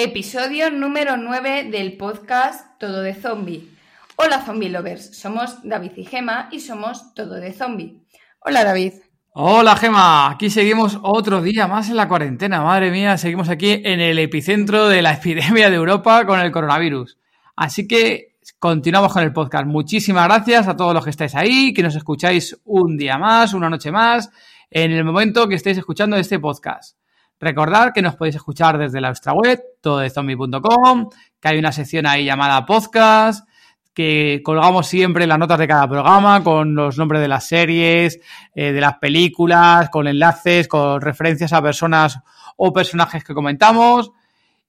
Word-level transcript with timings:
Episodio 0.00 0.70
número 0.70 1.16
9 1.16 1.70
del 1.72 1.96
podcast 1.96 2.78
Todo 2.78 3.02
de 3.02 3.14
Zombie. 3.14 3.68
Hola 4.14 4.44
Zombie 4.44 4.68
Lovers, 4.68 5.18
somos 5.18 5.58
David 5.64 5.90
y 5.96 6.04
Gema 6.04 6.48
y 6.52 6.60
somos 6.60 7.14
Todo 7.14 7.34
de 7.34 7.52
Zombie. 7.52 8.04
Hola 8.38 8.62
David. 8.62 8.92
Hola 9.32 9.74
Gema, 9.74 10.30
aquí 10.30 10.50
seguimos 10.50 11.00
otro 11.02 11.42
día 11.42 11.66
más 11.66 11.88
en 11.90 11.96
la 11.96 12.06
cuarentena. 12.06 12.62
Madre 12.62 12.92
mía, 12.92 13.18
seguimos 13.18 13.48
aquí 13.48 13.72
en 13.72 13.98
el 13.98 14.20
epicentro 14.20 14.86
de 14.86 15.02
la 15.02 15.14
epidemia 15.14 15.68
de 15.68 15.74
Europa 15.74 16.24
con 16.26 16.38
el 16.38 16.52
coronavirus. 16.52 17.18
Así 17.56 17.88
que 17.88 18.36
continuamos 18.60 19.12
con 19.12 19.24
el 19.24 19.32
podcast. 19.32 19.66
Muchísimas 19.66 20.28
gracias 20.28 20.68
a 20.68 20.76
todos 20.76 20.94
los 20.94 21.02
que 21.02 21.10
estáis 21.10 21.34
ahí, 21.34 21.74
que 21.74 21.82
nos 21.82 21.96
escucháis 21.96 22.56
un 22.66 22.96
día 22.96 23.18
más, 23.18 23.52
una 23.52 23.68
noche 23.68 23.90
más, 23.90 24.30
en 24.70 24.92
el 24.92 25.02
momento 25.02 25.48
que 25.48 25.56
estéis 25.56 25.78
escuchando 25.78 26.16
este 26.16 26.38
podcast. 26.38 26.96
Recordad 27.40 27.92
que 27.94 28.02
nos 28.02 28.16
podéis 28.16 28.36
escuchar 28.36 28.78
desde 28.78 29.00
nuestra 29.00 29.32
web, 29.32 29.60
tododezombie.com, 29.80 31.08
que 31.40 31.48
hay 31.48 31.58
una 31.58 31.70
sección 31.70 32.06
ahí 32.06 32.24
llamada 32.24 32.66
podcast, 32.66 33.48
que 33.94 34.42
colgamos 34.44 34.86
siempre 34.86 35.26
las 35.26 35.38
notas 35.38 35.58
de 35.58 35.68
cada 35.68 35.88
programa 35.88 36.42
con 36.42 36.74
los 36.74 36.98
nombres 36.98 37.20
de 37.20 37.28
las 37.28 37.46
series, 37.46 38.20
eh, 38.54 38.72
de 38.72 38.80
las 38.80 38.98
películas, 38.98 39.88
con 39.90 40.08
enlaces, 40.08 40.66
con 40.66 41.00
referencias 41.00 41.52
a 41.52 41.62
personas 41.62 42.18
o 42.56 42.72
personajes 42.72 43.22
que 43.22 43.34
comentamos. 43.34 44.10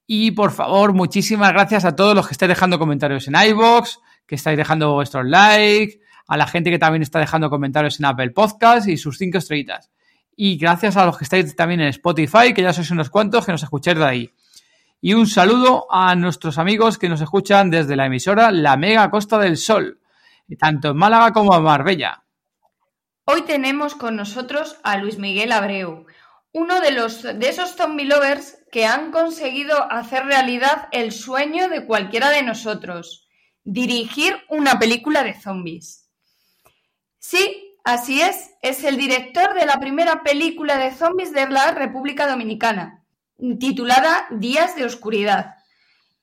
Y 0.06 0.32
por 0.32 0.52
favor, 0.52 0.94
muchísimas 0.94 1.52
gracias 1.54 1.86
a 1.86 1.96
todos 1.96 2.16
los 2.16 2.28
que 2.28 2.34
estáis 2.34 2.50
dejando 2.50 2.80
comentarios 2.80 3.28
en 3.28 3.36
iBox, 3.36 4.00
que 4.26 4.36
estáis 4.36 4.58
dejando 4.58 4.94
vuestros 4.94 5.26
likes, 5.26 6.00
a 6.28 6.38
la 6.38 6.46
gente 6.46 6.70
que 6.70 6.80
también 6.80 7.02
está 7.02 7.20
dejando 7.20 7.50
comentarios 7.50 8.00
en 8.00 8.06
Apple 8.06 8.30
Podcast 8.32 8.88
y 8.88 8.98
sus 8.98 9.18
cinco 9.18 9.40
estrellitas. 9.40 9.90
Y 10.42 10.56
gracias 10.56 10.96
a 10.96 11.06
los 11.06 11.18
que 11.18 11.26
estáis 11.26 11.54
también 11.54 11.82
en 11.82 11.90
Spotify, 11.90 12.54
que 12.54 12.62
ya 12.62 12.72
sois 12.72 12.90
unos 12.92 13.10
cuantos 13.10 13.46
que 13.46 13.52
nos 13.52 13.62
escucháis 13.62 13.98
de 13.98 14.06
ahí. 14.06 14.34
Y 15.02 15.14
un 15.14 15.28
saludo 15.28 15.86
a 15.92 16.16
nuestros 16.16 16.58
amigos 16.58 16.98
que 16.98 17.10
nos 17.10 17.20
escuchan 17.20 17.70
desde 17.70 17.98
la 17.98 18.06
emisora 18.06 18.50
La 18.50 18.78
Mega 18.78 19.12
Costa 19.12 19.38
del 19.38 19.58
Sol, 19.58 20.00
tanto 20.58 20.92
en 20.92 20.96
Málaga 20.96 21.34
como 21.34 21.54
en 21.58 21.64
Marbella. 21.64 22.24
Hoy 23.26 23.42
tenemos 23.42 23.96
con 23.96 24.16
nosotros 24.16 24.78
a 24.84 24.96
Luis 24.96 25.18
Miguel 25.18 25.52
Abreu, 25.52 26.06
uno 26.54 26.80
de, 26.80 26.92
los, 26.92 27.22
de 27.22 27.50
esos 27.50 27.76
zombie 27.76 28.06
lovers 28.06 28.60
que 28.72 28.86
han 28.86 29.12
conseguido 29.12 29.92
hacer 29.92 30.24
realidad 30.24 30.88
el 30.94 31.12
sueño 31.12 31.68
de 31.68 31.86
cualquiera 31.86 32.30
de 32.30 32.44
nosotros, 32.44 33.28
dirigir 33.66 34.38
una 34.48 34.80
película 34.80 35.22
de 35.26 35.34
zombies. 35.34 36.10
Sí, 37.18 37.69
Así 37.84 38.22
es, 38.22 38.56
es 38.62 38.84
el 38.84 38.98
director 38.98 39.54
de 39.54 39.66
la 39.66 39.80
primera 39.80 40.22
película 40.24 40.78
de 40.78 40.92
zombies 40.92 41.34
de 41.34 41.48
la 41.50 41.72
República 41.72 42.28
Dominicana, 42.28 43.04
titulada 43.60 44.28
Días 44.32 44.76
de 44.76 44.86
Oscuridad. 44.86 45.56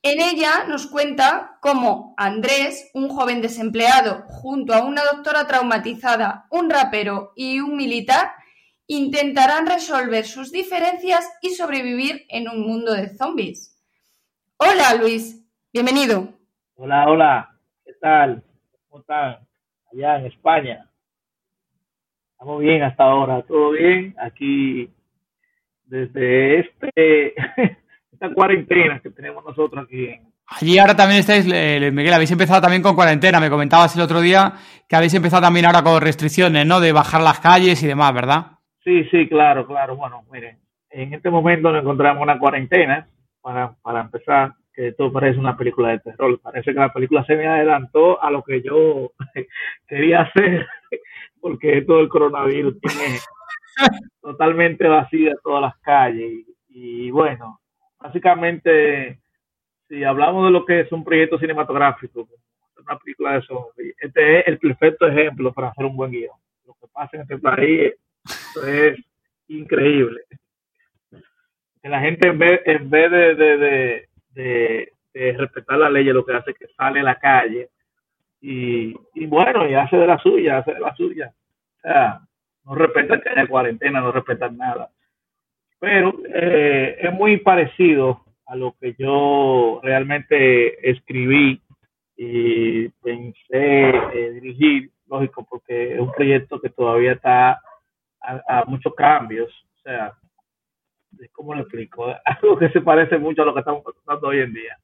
En 0.03 0.21
ella 0.21 0.65
nos 0.69 0.87
cuenta 0.87 1.59
cómo 1.61 2.15
Andrés, 2.17 2.91
un 2.95 3.09
joven 3.09 3.41
desempleado, 3.41 4.23
junto 4.29 4.75
a 4.75 4.85
una 4.85 5.03
doctora 5.03 5.47
traumatizada, 5.47 6.47
un 6.51 6.71
rapero 6.71 7.33
y 7.35 7.59
un 7.61 7.77
militar, 7.77 8.33
intentarán 8.87 9.67
resolver 9.67 10.25
sus 10.25 10.53
diferencias 10.53 11.29
y 11.41 11.51
sobrevivir 11.51 12.27
en 12.29 12.49
un 12.49 12.61
mundo 12.61 12.93
de 12.93 13.17
zombies. 13.17 13.77
Hola 14.59 14.95
Luis, 14.95 15.45
bienvenido. 15.73 16.29
Hola, 16.77 17.09
hola, 17.09 17.59
¿qué 17.85 17.95
tal? 17.95 18.45
¿Cómo 18.89 19.01
están 19.01 19.39
allá 19.93 20.19
en 20.19 20.27
España? 20.27 20.86
Estamos 22.39 22.61
bien 22.61 22.83
hasta 22.83 23.03
ahora, 23.03 23.41
todo 23.49 23.71
bien. 23.71 24.15
Aquí, 24.21 24.91
desde 25.87 26.61
este 26.61 27.35
esta 28.13 28.35
cuarentena 28.35 29.01
que 29.01 29.09
tenemos 29.09 29.43
nosotros 29.43 29.87
aquí. 29.87 30.11
Allí 30.47 30.79
ahora 30.79 30.95
también 30.95 31.21
estáis, 31.21 31.47
Miguel, 31.47 32.13
habéis 32.13 32.31
empezado 32.31 32.61
también 32.61 32.83
con 32.83 32.95
cuarentena. 32.95 33.41
Me 33.41 33.49
comentabas 33.49 33.97
el 33.97 34.03
otro 34.03 34.21
día 34.21 34.53
que 34.87 34.97
habéis 34.97 35.15
empezado 35.15 35.41
también 35.41 35.65
ahora 35.65 35.83
con 35.83 35.99
restricciones, 35.99 36.67
¿no? 36.67 36.79
De 36.79 36.93
bajar 36.93 37.23
las 37.23 37.41
calles 37.41 37.83
y 37.83 37.87
demás, 37.87 38.13
¿verdad? 38.13 38.59
Sí, 38.85 39.05
sí, 39.05 39.27
claro, 39.29 39.67
claro. 39.67 39.97
Bueno, 39.97 40.23
miren, 40.31 40.59
en 40.91 41.15
este 41.15 41.31
momento 41.31 41.73
nos 41.73 41.81
encontramos 41.81 42.23
una 42.23 42.39
cuarentena 42.39 43.09
para, 43.41 43.75
para 43.81 44.03
empezar, 44.03 44.53
que 44.75 44.89
esto 44.89 45.11
parece 45.11 45.39
una 45.39 45.57
película 45.57 45.89
de 45.89 46.01
terror. 46.01 46.39
Parece 46.43 46.75
que 46.75 46.81
la 46.81 46.93
película 46.93 47.25
se 47.25 47.35
me 47.35 47.47
adelantó 47.47 48.23
a 48.23 48.31
lo 48.31 48.43
que 48.43 48.61
yo 48.61 49.13
quería 49.89 50.21
hacer 50.21 50.67
porque 51.41 51.83
todo 51.83 52.01
el 52.01 52.09
coronavirus 52.09 52.81
tiene 52.81 53.19
totalmente 54.21 54.87
vacía 54.89 55.35
todas 55.43 55.63
las 55.63 55.77
calles. 55.79 56.45
Y, 56.69 57.11
bueno, 57.11 57.61
básicamente, 57.99 59.21
si 59.89 60.05
hablamos 60.05 60.47
de 60.47 60.51
lo 60.51 60.65
que 60.65 60.81
es 60.81 60.93
un 60.93 61.05
proyecto 61.05 61.39
cinematográfico, 61.39 62.29
una 62.85 62.99
película 62.99 63.35
de 63.35 63.43
zombies, 63.43 63.95
este 63.99 64.41
es 64.41 64.47
el 64.47 64.59
perfecto 64.59 65.07
ejemplo 65.07 65.53
para 65.53 65.69
hacer 65.69 65.85
un 65.87 65.97
buen 65.97 66.11
guion. 66.11 66.37
Lo 66.67 66.75
que 66.75 66.87
pasa 66.93 67.17
en 67.17 67.23
este 67.23 67.39
país 67.39 67.95
es 68.67 68.99
increíble. 69.49 70.23
Que 71.83 71.89
la 71.89 72.01
gente 72.01 72.29
en 72.29 72.39
vez, 72.39 72.61
en 72.65 72.91
vez 72.91 73.11
de, 73.11 73.35
de, 73.35 74.09
de, 74.31 74.93
de 75.15 75.33
respetar 75.33 75.79
la 75.79 75.91
ley, 75.91 76.05
lo 76.05 76.25
que 76.25 76.35
hace 76.35 76.51
es 76.51 76.59
que 76.59 76.67
sale 76.77 77.01
a 77.01 77.05
la 77.05 77.19
calle 77.19 77.71
y, 78.49 78.97
y 79.15 79.27
bueno, 79.27 79.69
y 79.69 79.75
hace 79.75 79.97
de 79.97 80.07
la 80.07 80.19
suya, 80.19 80.59
hace 80.59 80.75
de 80.75 80.81
la 80.81 80.95
suya. 80.95 81.35
O 81.79 81.81
sea, 81.81 82.21
no 82.65 82.77
respetan 82.77 83.21
que 83.21 83.29
haya 83.31 83.49
cuarentena, 83.49 84.01
no 84.01 84.13
respetan 84.13 84.57
nada. 84.57 84.89
Pero 85.81 86.15
eh, 86.33 86.97
es 87.01 87.13
muy 87.13 87.39
parecido 87.39 88.25
a 88.47 88.55
lo 88.55 88.77
que 88.81 88.95
yo 88.97 89.81
realmente 89.83 90.89
escribí 90.89 91.61
y 92.17 92.89
pensé 92.89 93.35
eh, 93.51 94.31
dirigir, 94.41 94.91
lógico, 95.09 95.45
porque 95.51 95.95
es 95.95 96.01
un 96.01 96.13
proyecto 96.13 96.61
que 96.61 96.71
todavía 96.71 97.13
está 97.13 97.61
a, 98.21 98.65
muchos 98.69 98.95
cambios. 98.95 99.51
O 99.77 99.81
sea, 99.83 100.13
¿cómo 101.33 101.53
lo 101.53 101.63
explico? 101.63 102.15
Algo 102.25 102.57
que 102.57 102.69
se 102.69 102.81
parece 102.81 103.19
mucho 103.19 103.43
a 103.43 103.47
lo 103.47 103.55
que 103.55 103.61
estamos 103.61 103.83
pasando 104.05 104.29
hoy 104.29 104.39
en 104.39 104.55
día. 104.55 104.79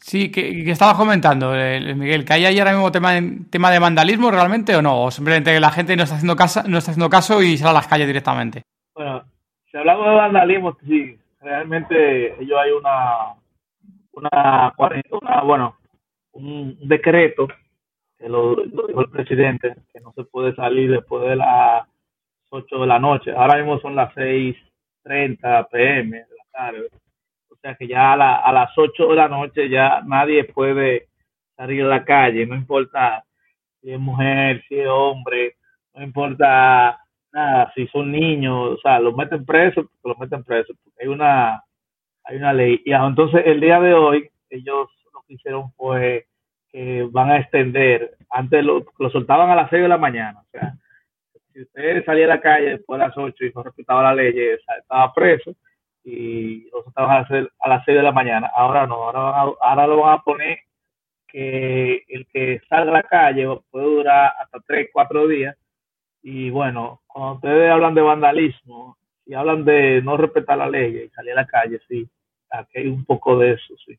Sí, 0.00 0.30
que, 0.30 0.64
que 0.64 0.70
estabas 0.70 0.96
comentando, 0.96 1.54
eh, 1.54 1.94
Miguel, 1.94 2.24
que 2.24 2.32
hay 2.32 2.46
ahí 2.46 2.58
ahora 2.58 2.72
mismo 2.72 2.90
tema, 2.92 3.10
tema 3.50 3.70
de 3.70 3.78
vandalismo 3.78 4.30
realmente 4.30 4.74
o 4.76 4.80
no, 4.80 5.02
o 5.02 5.10
simplemente 5.10 5.52
que 5.52 5.60
la 5.60 5.70
gente 5.70 5.96
no 5.96 6.04
está 6.04 6.14
haciendo 6.14 6.36
caso, 6.36 6.62
no 6.66 6.78
está 6.78 6.92
haciendo 6.92 7.10
caso 7.10 7.42
y 7.42 7.56
sale 7.56 7.70
a 7.70 7.74
las 7.74 7.88
calles 7.88 8.06
directamente. 8.06 8.62
Bueno, 8.94 9.24
si 9.70 9.76
hablamos 9.76 10.06
de 10.06 10.14
vandalismo, 10.14 10.78
sí, 10.86 11.18
realmente 11.40 12.40
ellos 12.40 12.58
hay 12.58 12.70
una, 12.70 13.34
una, 14.12 14.72
una 15.10 15.42
bueno, 15.42 15.76
un 16.32 16.78
decreto 16.88 17.48
que 18.18 18.28
lo, 18.28 18.56
dijo 18.56 19.00
el 19.00 19.10
presidente, 19.10 19.74
que 19.92 20.00
no 20.00 20.12
se 20.12 20.24
puede 20.24 20.54
salir 20.54 20.90
después 20.90 21.28
de 21.28 21.36
las 21.36 21.86
8 22.50 22.80
de 22.80 22.86
la 22.86 22.98
noche. 22.98 23.32
Ahora 23.32 23.56
mismo 23.56 23.78
son 23.80 23.96
las 23.96 24.14
6.30 24.14 25.68
pm 25.70 26.16
de 26.16 26.36
la 26.36 26.44
tarde 26.52 26.88
sea 27.60 27.74
que 27.74 27.88
ya 27.88 28.12
a, 28.12 28.16
la, 28.16 28.36
a 28.36 28.52
las 28.52 28.76
8 28.76 29.08
de 29.08 29.14
la 29.16 29.28
noche 29.28 29.68
ya 29.68 30.02
nadie 30.06 30.44
puede 30.44 31.08
salir 31.56 31.84
a 31.84 31.88
la 31.88 32.04
calle, 32.04 32.46
no 32.46 32.54
importa 32.54 33.24
si 33.80 33.92
es 33.92 33.98
mujer, 33.98 34.62
si 34.68 34.78
es 34.78 34.86
hombre, 34.88 35.56
no 35.94 36.02
importa 36.02 37.00
nada, 37.32 37.72
si 37.74 37.86
son 37.88 38.12
niños, 38.12 38.74
o 38.74 38.76
sea, 38.78 39.00
los 39.00 39.14
meten 39.16 39.44
presos, 39.44 39.86
los 40.04 40.18
meten 40.18 40.44
presos, 40.44 40.76
porque 40.82 41.02
hay 41.02 41.08
una, 41.08 41.62
hay 42.24 42.36
una 42.36 42.52
ley. 42.52 42.80
Y 42.84 42.92
entonces 42.92 43.42
el 43.44 43.60
día 43.60 43.80
de 43.80 43.94
hoy 43.94 44.30
ellos 44.50 44.88
lo 45.12 45.22
que 45.26 45.34
hicieron 45.34 45.72
fue 45.72 46.26
que 46.70 47.08
van 47.10 47.30
a 47.30 47.38
extender, 47.38 48.16
antes 48.30 48.64
lo, 48.64 48.84
lo 48.98 49.10
soltaban 49.10 49.50
a 49.50 49.56
las 49.56 49.70
6 49.70 49.82
de 49.82 49.88
la 49.88 49.98
mañana, 49.98 50.40
o 50.40 50.46
sea, 50.50 50.74
si 51.52 51.62
usted 51.62 52.04
salía 52.04 52.26
a 52.26 52.28
la 52.28 52.40
calle 52.40 52.70
después 52.70 53.00
de 53.00 53.06
las 53.06 53.16
8 53.16 53.44
y 53.44 53.52
no 53.52 53.62
respetaba 53.64 54.02
la 54.02 54.14
ley, 54.14 54.32
estaba 54.38 55.12
preso 55.12 55.56
y 56.10 56.70
los 56.70 56.86
estaban 56.86 57.10
a, 57.10 57.20
hacer 57.20 57.52
a 57.60 57.68
las 57.68 57.84
6 57.84 57.98
de 57.98 58.02
la 58.02 58.12
mañana. 58.12 58.50
Ahora 58.54 58.86
no, 58.86 58.94
ahora, 58.94 59.52
ahora 59.60 59.86
lo 59.86 60.00
van 60.00 60.18
a 60.18 60.22
poner 60.22 60.60
que 61.26 62.02
el 62.08 62.26
que 62.28 62.62
salga 62.68 62.90
a 62.90 62.94
la 62.94 63.02
calle 63.02 63.46
puede 63.70 63.84
durar 63.84 64.32
hasta 64.40 64.58
tres, 64.66 64.88
cuatro 64.90 65.28
días. 65.28 65.54
Y 66.22 66.48
bueno, 66.48 67.02
cuando 67.06 67.34
ustedes 67.34 67.70
hablan 67.70 67.94
de 67.94 68.00
vandalismo 68.00 68.96
y 69.26 69.34
hablan 69.34 69.66
de 69.66 70.00
no 70.02 70.16
respetar 70.16 70.56
la 70.56 70.70
ley 70.70 70.96
y 70.96 71.10
salir 71.10 71.32
a 71.32 71.42
la 71.42 71.46
calle, 71.46 71.78
sí, 71.86 72.08
aquí 72.50 72.78
hay 72.78 72.86
un 72.88 73.04
poco 73.04 73.38
de 73.38 73.52
eso, 73.52 73.74
sí. 73.84 73.98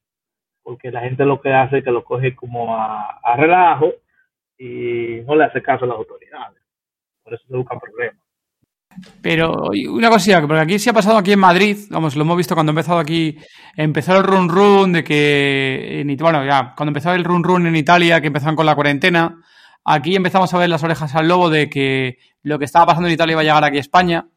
Porque 0.64 0.92
la 0.92 1.02
gente 1.02 1.26
lo 1.26 1.40
que 1.40 1.54
hace 1.54 1.78
es 1.78 1.84
que 1.84 1.92
lo 1.92 2.04
coge 2.04 2.36
como 2.36 2.76
a, 2.76 3.20
a 3.24 3.36
relajo 3.38 3.94
y 4.58 5.22
no 5.28 5.36
le 5.36 5.44
hace 5.44 5.62
caso 5.62 5.86
a 5.86 5.88
las 5.88 5.98
autoridades. 5.98 6.62
Por 7.24 7.36
eso 7.36 7.46
se 7.48 7.56
buscan 7.56 7.80
problemas. 7.80 8.29
Pero 9.22 9.70
una 9.90 10.10
cosilla, 10.10 10.42
porque 10.42 10.60
aquí 10.60 10.80
se 10.80 10.90
ha 10.90 10.94
pasado 10.94 11.18
aquí 11.18 11.32
en 11.32 11.40
Madrid, 11.40 11.78
vamos, 11.90 12.16
lo 12.16 12.24
hemos 12.24 12.38
visto 12.38 12.56
cuando 12.56 12.72
ha 12.72 12.74
empezado 12.74 13.00
aquí, 13.00 13.38
empezó 13.76 14.18
el 14.18 14.24
run 14.24 14.50
run 14.50 14.94
de 14.94 15.04
que, 15.04 16.02
en, 16.02 16.18
bueno, 16.18 16.44
ya, 16.46 16.74
cuando 16.76 16.90
empezó 16.90 17.14
el 17.14 17.24
run 17.24 17.44
run 17.44 17.68
en 17.68 17.76
Italia, 17.76 18.20
que 18.20 18.28
empezaron 18.28 18.56
con 18.56 18.66
la 18.66 18.76
cuarentena, 18.76 19.42
aquí 19.86 20.16
empezamos 20.16 20.54
a 20.54 20.58
ver 20.58 20.70
las 20.70 20.84
orejas 20.84 21.16
al 21.16 21.28
lobo 21.28 21.50
de 21.50 21.70
que 21.70 22.18
lo 22.44 22.60
que 22.60 22.66
estaba 22.66 22.88
pasando 22.88 23.08
en 23.08 23.14
Italia 23.14 23.34
iba 23.34 23.42
a 23.42 23.44
llegar 23.44 23.64
aquí 23.64 23.78
a 23.78 23.82
España. 23.82 24.28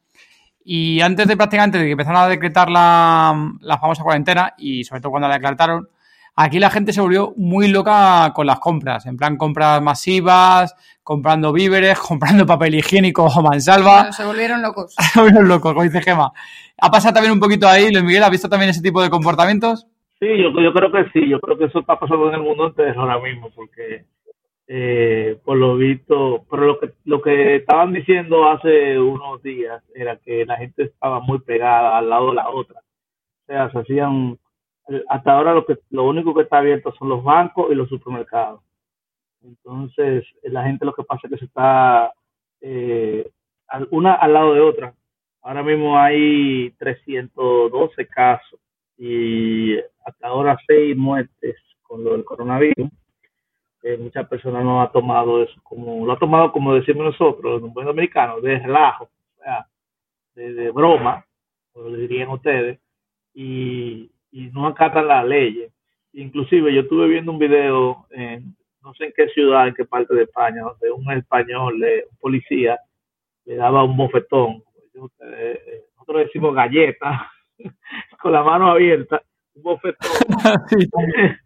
Y 0.64 1.00
antes 1.00 1.26
de 1.26 1.36
prácticamente 1.36 1.78
de 1.78 1.86
que 1.86 1.92
empezaron 1.92 2.22
a 2.22 2.28
decretar 2.28 2.70
la, 2.70 3.52
la 3.60 3.78
famosa 3.78 4.04
cuarentena, 4.04 4.54
y 4.58 4.84
sobre 4.84 5.00
todo 5.00 5.10
cuando 5.10 5.28
la 5.28 5.38
decretaron, 5.38 5.88
Aquí 6.34 6.58
la 6.58 6.70
gente 6.70 6.92
se 6.92 7.00
volvió 7.00 7.34
muy 7.36 7.68
loca 7.68 8.32
con 8.34 8.46
las 8.46 8.58
compras, 8.58 9.04
en 9.06 9.16
plan 9.16 9.36
compras 9.36 9.82
masivas, 9.82 10.74
comprando 11.02 11.52
víveres, 11.52 11.98
comprando 12.08 12.46
papel 12.46 12.74
higiénico 12.74 13.24
o 13.24 13.42
mansalva. 13.42 14.12
se 14.12 14.24
volvieron 14.24 14.62
locos. 14.62 14.94
se 15.12 15.20
volvieron 15.20 15.48
locos, 15.48 15.72
como 15.72 15.84
dice 15.84 16.00
Gema. 16.00 16.32
¿Ha 16.80 16.90
pasado 16.90 17.14
también 17.14 17.32
un 17.32 17.40
poquito 17.40 17.68
ahí, 17.68 17.92
Luis 17.92 18.04
Miguel? 18.04 18.22
¿Ha 18.22 18.30
visto 18.30 18.48
también 18.48 18.70
ese 18.70 18.82
tipo 18.82 19.02
de 19.02 19.10
comportamientos? 19.10 19.86
Sí, 20.18 20.28
yo, 20.38 20.50
yo 20.60 20.72
creo 20.72 20.90
que 20.90 21.10
sí, 21.12 21.28
yo 21.28 21.40
creo 21.40 21.58
que 21.58 21.64
eso 21.64 21.80
está 21.80 21.98
pasando 21.98 22.28
en 22.28 22.34
el 22.34 22.42
mundo 22.42 22.68
entero 22.68 23.00
ahora 23.00 23.18
mismo, 23.20 23.50
porque 23.54 24.06
eh, 24.68 25.38
por 25.44 25.58
lo 25.58 25.76
visto, 25.76 26.46
pero 26.50 26.64
lo 26.64 26.78
que, 26.78 26.92
lo 27.04 27.20
que 27.20 27.56
estaban 27.56 27.92
diciendo 27.92 28.48
hace 28.48 28.98
unos 28.98 29.42
días 29.42 29.82
era 29.94 30.16
que 30.16 30.46
la 30.46 30.56
gente 30.56 30.84
estaba 30.84 31.20
muy 31.20 31.40
pegada 31.40 31.98
al 31.98 32.08
lado 32.08 32.30
de 32.30 32.36
la 32.36 32.48
otra. 32.48 32.80
O 32.80 33.46
sea, 33.46 33.70
se 33.70 33.78
hacían 33.80 34.38
hasta 35.08 35.32
ahora 35.32 35.54
lo 35.54 35.64
que 35.64 35.78
lo 35.90 36.04
único 36.04 36.34
que 36.34 36.42
está 36.42 36.58
abierto 36.58 36.92
son 36.98 37.08
los 37.08 37.22
bancos 37.22 37.70
y 37.70 37.74
los 37.74 37.88
supermercados. 37.88 38.60
Entonces, 39.42 40.24
la 40.42 40.64
gente 40.64 40.84
lo 40.84 40.92
que 40.92 41.04
pasa 41.04 41.22
es 41.24 41.32
que 41.32 41.38
se 41.38 41.44
está 41.46 42.12
eh, 42.60 43.30
una 43.90 44.14
al 44.14 44.32
lado 44.32 44.54
de 44.54 44.60
otra. 44.60 44.94
Ahora 45.42 45.62
mismo 45.62 45.98
hay 45.98 46.70
312 46.78 48.06
casos 48.06 48.60
y 48.96 49.76
hasta 50.04 50.28
ahora 50.28 50.56
seis 50.66 50.96
muertes 50.96 51.56
con 51.82 52.04
lo 52.04 52.12
del 52.12 52.24
coronavirus. 52.24 52.88
Eh, 53.82 53.98
muchas 53.98 54.28
personas 54.28 54.62
no 54.62 54.80
han 54.80 54.92
tomado 54.92 55.42
eso 55.42 55.60
como 55.64 56.06
lo 56.06 56.12
ha 56.12 56.18
tomado 56.18 56.52
como 56.52 56.72
decimos 56.72 57.04
nosotros, 57.04 57.60
los 57.60 57.74
dominicanos, 57.74 58.40
de 58.40 58.60
relajo, 58.60 59.04
o 59.04 59.42
sea, 59.42 59.66
de, 60.36 60.54
de 60.54 60.70
broma, 60.70 61.26
como 61.72 61.90
dirían 61.90 62.28
ustedes. 62.28 62.78
Y 63.34 64.12
y 64.32 64.50
no 64.50 64.66
acatan 64.66 65.06
las 65.06 65.24
leyes. 65.24 65.72
Inclusive 66.14 66.74
yo 66.74 66.80
estuve 66.80 67.06
viendo 67.06 67.30
un 67.30 67.38
video 67.38 68.06
en 68.10 68.56
no 68.82 68.92
sé 68.94 69.06
en 69.06 69.12
qué 69.16 69.28
ciudad, 69.28 69.68
en 69.68 69.74
qué 69.74 69.84
parte 69.84 70.14
de 70.14 70.24
España, 70.24 70.62
donde 70.62 70.90
un 70.90 71.10
español, 71.12 71.74
un 71.74 72.16
policía, 72.18 72.78
le 73.44 73.56
daba 73.56 73.84
un 73.84 73.96
bofetón. 73.96 74.62
Eh, 75.20 75.84
nosotros 75.94 76.24
decimos 76.24 76.54
galleta, 76.54 77.30
con 78.20 78.32
la 78.32 78.42
mano 78.42 78.72
abierta, 78.72 79.22
un 79.54 79.62
bofetón. 79.62 80.10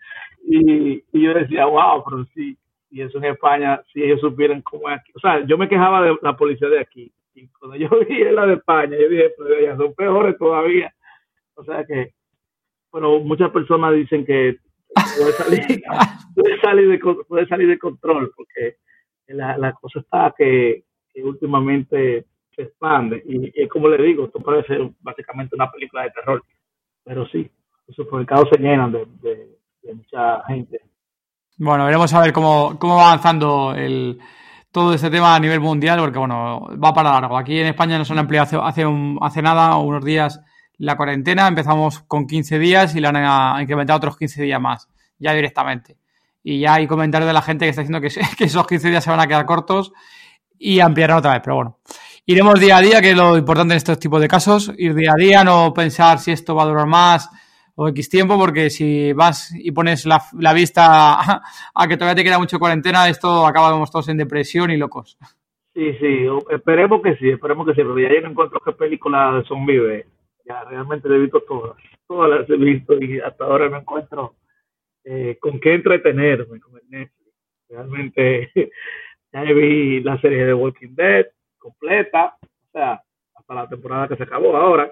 y, 0.44 0.94
y, 1.12 1.22
yo 1.22 1.34
decía, 1.34 1.66
wow, 1.66 2.02
pero 2.04 2.24
sí, 2.34 2.56
y 2.90 3.02
eso 3.02 3.18
en 3.18 3.24
España, 3.24 3.82
si 3.92 4.02
ellos 4.02 4.20
supieran 4.20 4.62
cómo 4.62 4.88
es 4.88 4.98
aquí. 4.98 5.12
O 5.14 5.20
sea, 5.20 5.44
yo 5.44 5.58
me 5.58 5.68
quejaba 5.68 6.02
de 6.02 6.16
la 6.22 6.36
policía 6.36 6.68
de 6.68 6.80
aquí. 6.80 7.12
Y 7.34 7.48
cuando 7.48 7.76
yo 7.76 7.90
vi 8.08 8.24
la 8.24 8.46
de 8.46 8.54
España, 8.54 8.96
yo 8.98 9.08
dije, 9.08 9.30
pero 9.36 9.54
ellas 9.54 9.76
son 9.76 9.94
peores 9.94 10.38
todavía. 10.38 10.94
O 11.54 11.64
sea 11.64 11.84
que 11.84 12.14
bueno, 12.98 13.18
muchas 13.20 13.50
personas 13.50 13.92
dicen 13.94 14.24
que 14.24 14.56
puede 14.94 15.32
salir, 15.32 15.82
puede 16.34 16.60
salir, 16.62 16.88
de, 16.88 16.98
puede 17.28 17.46
salir 17.46 17.68
de 17.68 17.78
control 17.78 18.32
porque 18.34 18.76
la, 19.26 19.58
la 19.58 19.74
cosa 19.74 20.00
está 20.00 20.34
que, 20.36 20.84
últimamente 21.22 22.24
se 22.54 22.62
expande 22.62 23.22
y, 23.26 23.62
y, 23.62 23.68
como 23.68 23.88
le 23.88 24.02
digo, 24.02 24.24
esto 24.24 24.40
puede 24.40 24.64
ser 24.64 24.80
básicamente 25.00 25.54
una 25.54 25.70
película 25.70 26.04
de 26.04 26.10
terror, 26.10 26.42
pero 27.04 27.26
sí, 27.28 27.50
los 27.86 27.96
supermercados 27.96 28.48
se 28.50 28.62
llenan 28.62 28.92
de, 28.92 29.06
de, 29.20 29.94
mucha 29.94 30.42
gente. 30.46 30.80
Bueno, 31.58 31.84
veremos 31.84 32.12
a 32.14 32.22
ver 32.22 32.32
cómo, 32.32 32.78
cómo 32.78 32.96
va 32.96 33.08
avanzando 33.08 33.74
el, 33.74 34.18
todo 34.70 34.94
este 34.94 35.10
tema 35.10 35.34
a 35.34 35.40
nivel 35.40 35.60
mundial, 35.60 35.98
porque 36.00 36.18
bueno, 36.18 36.66
va 36.82 36.94
para 36.94 37.12
largo. 37.12 37.36
Aquí 37.36 37.58
en 37.60 37.66
España 37.66 37.98
nos 37.98 38.10
han 38.10 38.18
ampliado 38.18 38.44
hace, 38.44 38.56
hace, 38.56 38.86
un, 38.86 39.18
hace 39.20 39.42
nada, 39.42 39.76
unos 39.76 40.02
días, 40.02 40.40
la 40.78 40.96
cuarentena. 40.96 41.48
Empezamos 41.48 42.00
con 42.00 42.26
15 42.26 42.58
días 42.58 42.94
y 42.94 43.00
la 43.00 43.10
han 43.10 43.62
incrementado 43.62 43.98
otros 43.98 44.16
15 44.16 44.42
días 44.42 44.60
más, 44.60 44.88
ya 45.18 45.32
directamente. 45.32 45.96
Y 46.42 46.60
ya 46.60 46.74
hay 46.74 46.86
comentarios 46.86 47.26
de 47.26 47.34
la 47.34 47.42
gente 47.42 47.64
que 47.64 47.70
está 47.70 47.82
diciendo 47.82 48.00
que, 48.00 48.06
esos 48.44 48.66
15 48.66 48.90
días 48.90 49.04
se 49.04 49.10
van 49.10 49.20
a 49.20 49.26
quedar 49.26 49.46
cortos 49.46 49.92
y 50.58 50.80
ampliarán 50.80 51.18
otra 51.18 51.32
vez. 51.32 51.40
Pero 51.42 51.56
bueno, 51.56 51.78
iremos 52.24 52.60
día 52.60 52.76
a 52.76 52.80
día, 52.80 53.00
que 53.00 53.10
es 53.10 53.16
lo 53.16 53.36
importante 53.36 53.74
en 53.74 53.78
estos 53.78 53.98
tipos 53.98 54.20
de 54.20 54.28
casos. 54.28 54.72
Ir 54.76 54.94
día 54.94 55.12
a 55.12 55.20
día, 55.20 55.44
no 55.44 55.72
pensar 55.74 56.18
si 56.18 56.32
esto 56.32 56.54
va 56.54 56.62
a 56.62 56.66
durar 56.66 56.86
más 56.86 57.30
o 57.76 57.88
X 57.88 58.08
tiempo, 58.08 58.38
porque 58.38 58.70
si 58.70 59.12
vas 59.12 59.54
y 59.54 59.70
pones 59.70 60.06
la, 60.06 60.52
vista 60.54 61.42
a, 61.74 61.88
que 61.88 61.96
todavía 61.96 62.16
te 62.16 62.24
queda 62.24 62.38
mucho 62.38 62.58
cuarentena, 62.58 63.08
esto 63.08 63.46
acabamos 63.46 63.90
todos 63.90 64.08
en 64.08 64.16
depresión 64.16 64.70
y 64.70 64.76
locos. 64.76 65.18
Sí, 65.74 65.92
sí, 66.00 66.26
esperemos 66.50 67.02
que 67.02 67.16
sí, 67.16 67.28
esperemos 67.28 67.66
que 67.66 67.74
sí, 67.74 67.82
pero 67.82 67.98
ya 67.98 68.08
yo 68.08 68.22
no 68.22 68.30
encuentro 68.30 68.60
qué 68.64 68.72
película 68.72 69.32
de 69.32 69.44
zombie 69.44 70.06
ya 70.46 70.64
realmente 70.64 71.08
he 71.08 71.18
visto 71.18 71.40
todas, 71.42 71.76
todas 72.06 72.30
las 72.30 72.50
he 72.50 72.56
visto 72.56 72.94
y 73.00 73.20
hasta 73.20 73.44
ahora 73.44 73.68
me 73.68 73.78
encuentro 73.78 74.36
eh, 75.04 75.36
con 75.40 75.60
qué 75.60 75.74
entretenerme 75.74 76.60
con 76.60 76.74
Netflix. 76.88 77.32
Realmente 77.68 78.50
ya 79.32 79.42
vi 79.42 80.00
la 80.00 80.20
serie 80.20 80.46
de 80.46 80.54
Walking 80.54 80.94
Dead 80.94 81.26
completa, 81.58 82.36
o 82.42 82.70
sea, 82.72 83.02
hasta 83.34 83.54
la 83.54 83.68
temporada 83.68 84.08
que 84.08 84.16
se 84.16 84.22
acabó 84.22 84.56
ahora. 84.56 84.90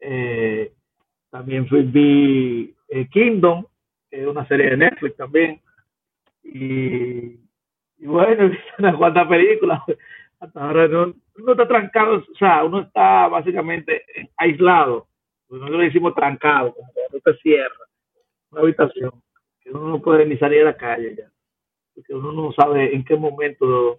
Eh, 0.00 0.72
también 1.30 1.66
vi 1.92 2.74
eh, 2.88 3.08
Kingdom, 3.08 3.64
que 4.10 4.22
es 4.22 4.26
una 4.26 4.46
serie 4.48 4.70
de 4.70 4.76
Netflix 4.78 5.16
también. 5.16 5.60
Y, 6.42 7.38
y 7.98 8.06
bueno, 8.06 8.44
he 8.44 8.48
visto 8.48 8.74
unas 8.78 8.96
cuantas 8.96 9.28
películas 9.28 9.80
hasta 10.40 10.60
ahora 10.60 10.88
no, 10.88 11.14
uno 11.36 11.52
está 11.52 11.66
trancado, 11.66 12.16
o 12.16 12.38
sea, 12.38 12.64
uno 12.64 12.80
está 12.80 13.28
básicamente 13.28 14.04
aislado. 14.36 15.08
Nosotros 15.48 15.78
le 15.78 15.86
decimos 15.86 16.14
trancado, 16.14 16.74
como 16.74 16.92
cuando 16.92 17.20
te 17.20 17.34
cierra 17.38 17.74
una 18.50 18.62
habitación, 18.62 19.10
que 19.60 19.70
uno 19.70 19.88
no 19.88 20.02
puede 20.02 20.26
ni 20.26 20.36
salir 20.36 20.62
a 20.62 20.66
la 20.66 20.76
calle 20.76 21.14
ya, 21.16 21.30
porque 21.94 22.14
uno 22.14 22.32
no 22.32 22.52
sabe 22.52 22.94
en 22.94 23.04
qué 23.04 23.16
momento 23.16 23.98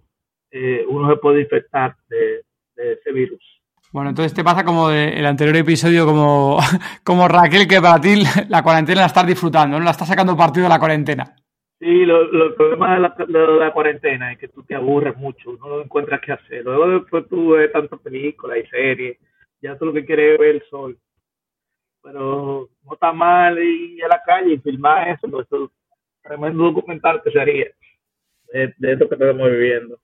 eh, 0.52 0.86
uno 0.88 1.10
se 1.10 1.18
puede 1.18 1.42
infectar 1.42 1.96
de, 2.08 2.44
ese 2.76 3.12
virus. 3.12 3.44
Bueno, 3.92 4.10
entonces 4.12 4.34
te 4.34 4.44
pasa 4.44 4.64
como 4.64 4.90
el 4.92 5.26
anterior 5.26 5.58
episodio, 5.58 6.06
como, 6.06 6.60
como 7.04 7.28
Raquel, 7.28 7.68
que 7.68 7.82
para 7.82 8.00
ti 8.00 8.24
la 8.48 8.64
cuarentena 8.64 9.02
la 9.02 9.08
estás 9.08 9.28
disfrutando, 9.28 9.78
¿no? 9.78 9.84
La 9.84 9.92
estás 9.92 10.08
sacando 10.08 10.38
partido 10.38 10.64
de 10.64 10.70
la 10.70 10.80
cuarentena. 10.80 11.36
Sí, 11.80 12.06
lo, 12.06 12.26
lo, 12.26 12.56
problema 12.56 12.96
de 12.96 13.00
la, 13.00 13.16
de 13.26 13.60
la 13.60 13.72
cuarentena 13.72 14.34
es 14.34 14.38
que 14.38 14.50
tú 14.50 14.64
te 14.64 14.76
aburres 14.76 15.16
mucho, 15.16 15.54
no 15.62 15.82
encuentras 15.82 16.20
qué 16.20 16.34
hacer. 16.34 16.66
Luego 16.66 17.00
después 17.00 17.26
tú 17.30 17.52
ves 17.52 17.72
tantas 17.72 18.00
películas 18.02 18.58
y 18.58 18.68
series, 18.68 19.18
ya 19.62 19.78
tú 19.78 19.86
lo 19.86 19.94
que 19.94 20.06
quieres 20.06 20.34
es 20.34 20.40
ver 20.40 20.56
el 20.56 20.64
sol. 20.70 20.98
Pero 22.04 22.70
no 22.84 22.94
está 22.94 23.14
mal 23.14 23.58
ir 23.64 24.04
a 24.04 24.10
la 24.10 24.22
calle 24.26 24.54
y 24.54 24.60
filmar 24.60 25.08
eso, 25.08 25.30
pues, 25.30 25.48
eso 25.48 25.66
es 25.66 25.72
tremendo 26.22 26.66
documental 26.66 27.22
que 27.24 27.32
sería 27.32 27.68
de, 28.52 28.74
de 28.78 28.92
esto 28.94 29.08
que 29.08 29.16
estamos 29.16 29.50
viviendo. 29.50 30.00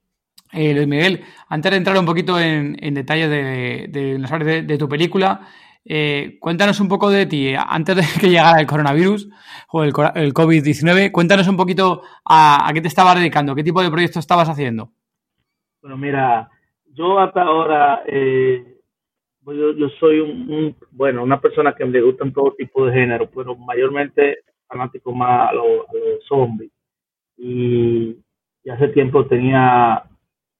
Eh, 0.54 0.74
Luis 0.74 0.88
Miguel, 0.88 1.22
antes 1.50 1.72
de 1.72 1.78
entrar 1.78 1.98
un 1.98 2.06
poquito 2.06 2.40
en, 2.40 2.78
en 2.80 2.94
detalle 2.94 3.28
de, 3.28 3.88
de, 3.90 4.18
de, 4.18 4.62
de 4.62 4.78
tu 4.78 4.88
película, 4.88 5.42
eh, 5.88 6.38
cuéntanos 6.40 6.80
un 6.80 6.88
poco 6.88 7.12
de 7.12 7.28
ti, 7.28 7.54
antes 7.56 7.96
de 7.96 8.04
que 8.20 8.30
llegara 8.30 8.60
el 8.60 8.66
coronavirus 8.66 9.30
o 9.72 9.84
el, 9.84 9.94
el 10.16 10.34
COVID-19, 10.34 11.12
cuéntanos 11.12 11.48
un 11.48 11.58
poquito 11.58 12.02
a, 12.26 12.68
qué 12.74 12.82
te 12.82 12.88
estabas 12.88 13.16
dedicando, 13.16 13.54
qué 13.54 13.64
tipo 13.64 13.84
de 13.84 13.92
proyectos 13.92 14.18
estabas 14.18 14.50
haciendo. 14.50 14.90
Bueno, 15.82 15.98
mira, 15.98 16.50
yo 16.92 17.20
hasta 17.20 17.44
ahora, 17.44 18.02
eh, 18.08 18.80
pues 19.44 19.58
yo, 19.58 19.90
soy 20.00 20.22
un, 20.22 20.76
bueno, 20.90 21.22
una 21.22 21.40
persona 21.40 21.76
que 21.76 21.86
me 21.86 22.02
gustan 22.02 22.34
todo 22.34 22.56
tipo 22.58 22.88
de 22.88 22.94
género, 22.94 23.30
pero 23.30 23.56
mayormente 23.56 24.40
fanático 24.68 25.14
más 25.14 25.52
a 25.52 25.54
los 25.54 25.86
zombies. 26.28 26.72
Y, 27.38 28.18
y 28.64 28.70
hace 28.72 28.88
tiempo 28.88 29.28
tenía 29.28 30.02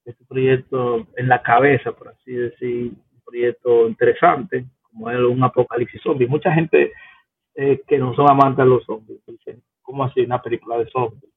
este 0.04 0.24
proyecto 0.24 1.08
en 1.16 1.26
la 1.26 1.42
cabeza, 1.42 1.90
por 1.90 2.08
así 2.10 2.30
decir, 2.30 2.92
un 2.92 3.20
proyecto 3.24 3.88
interesante 3.88 4.66
como 4.96 5.30
un 5.30 5.44
apocalipsis 5.44 6.00
zombie. 6.02 6.26
Mucha 6.26 6.52
gente 6.52 6.92
eh, 7.54 7.82
que 7.86 7.98
no 7.98 8.14
son 8.14 8.30
amantes 8.30 8.64
de 8.64 8.70
los 8.70 8.84
zombies 8.84 9.20
dicen, 9.26 9.62
¿cómo 9.82 10.04
así 10.04 10.20
una 10.20 10.40
película 10.40 10.78
de 10.78 10.86
zombies? 10.90 11.30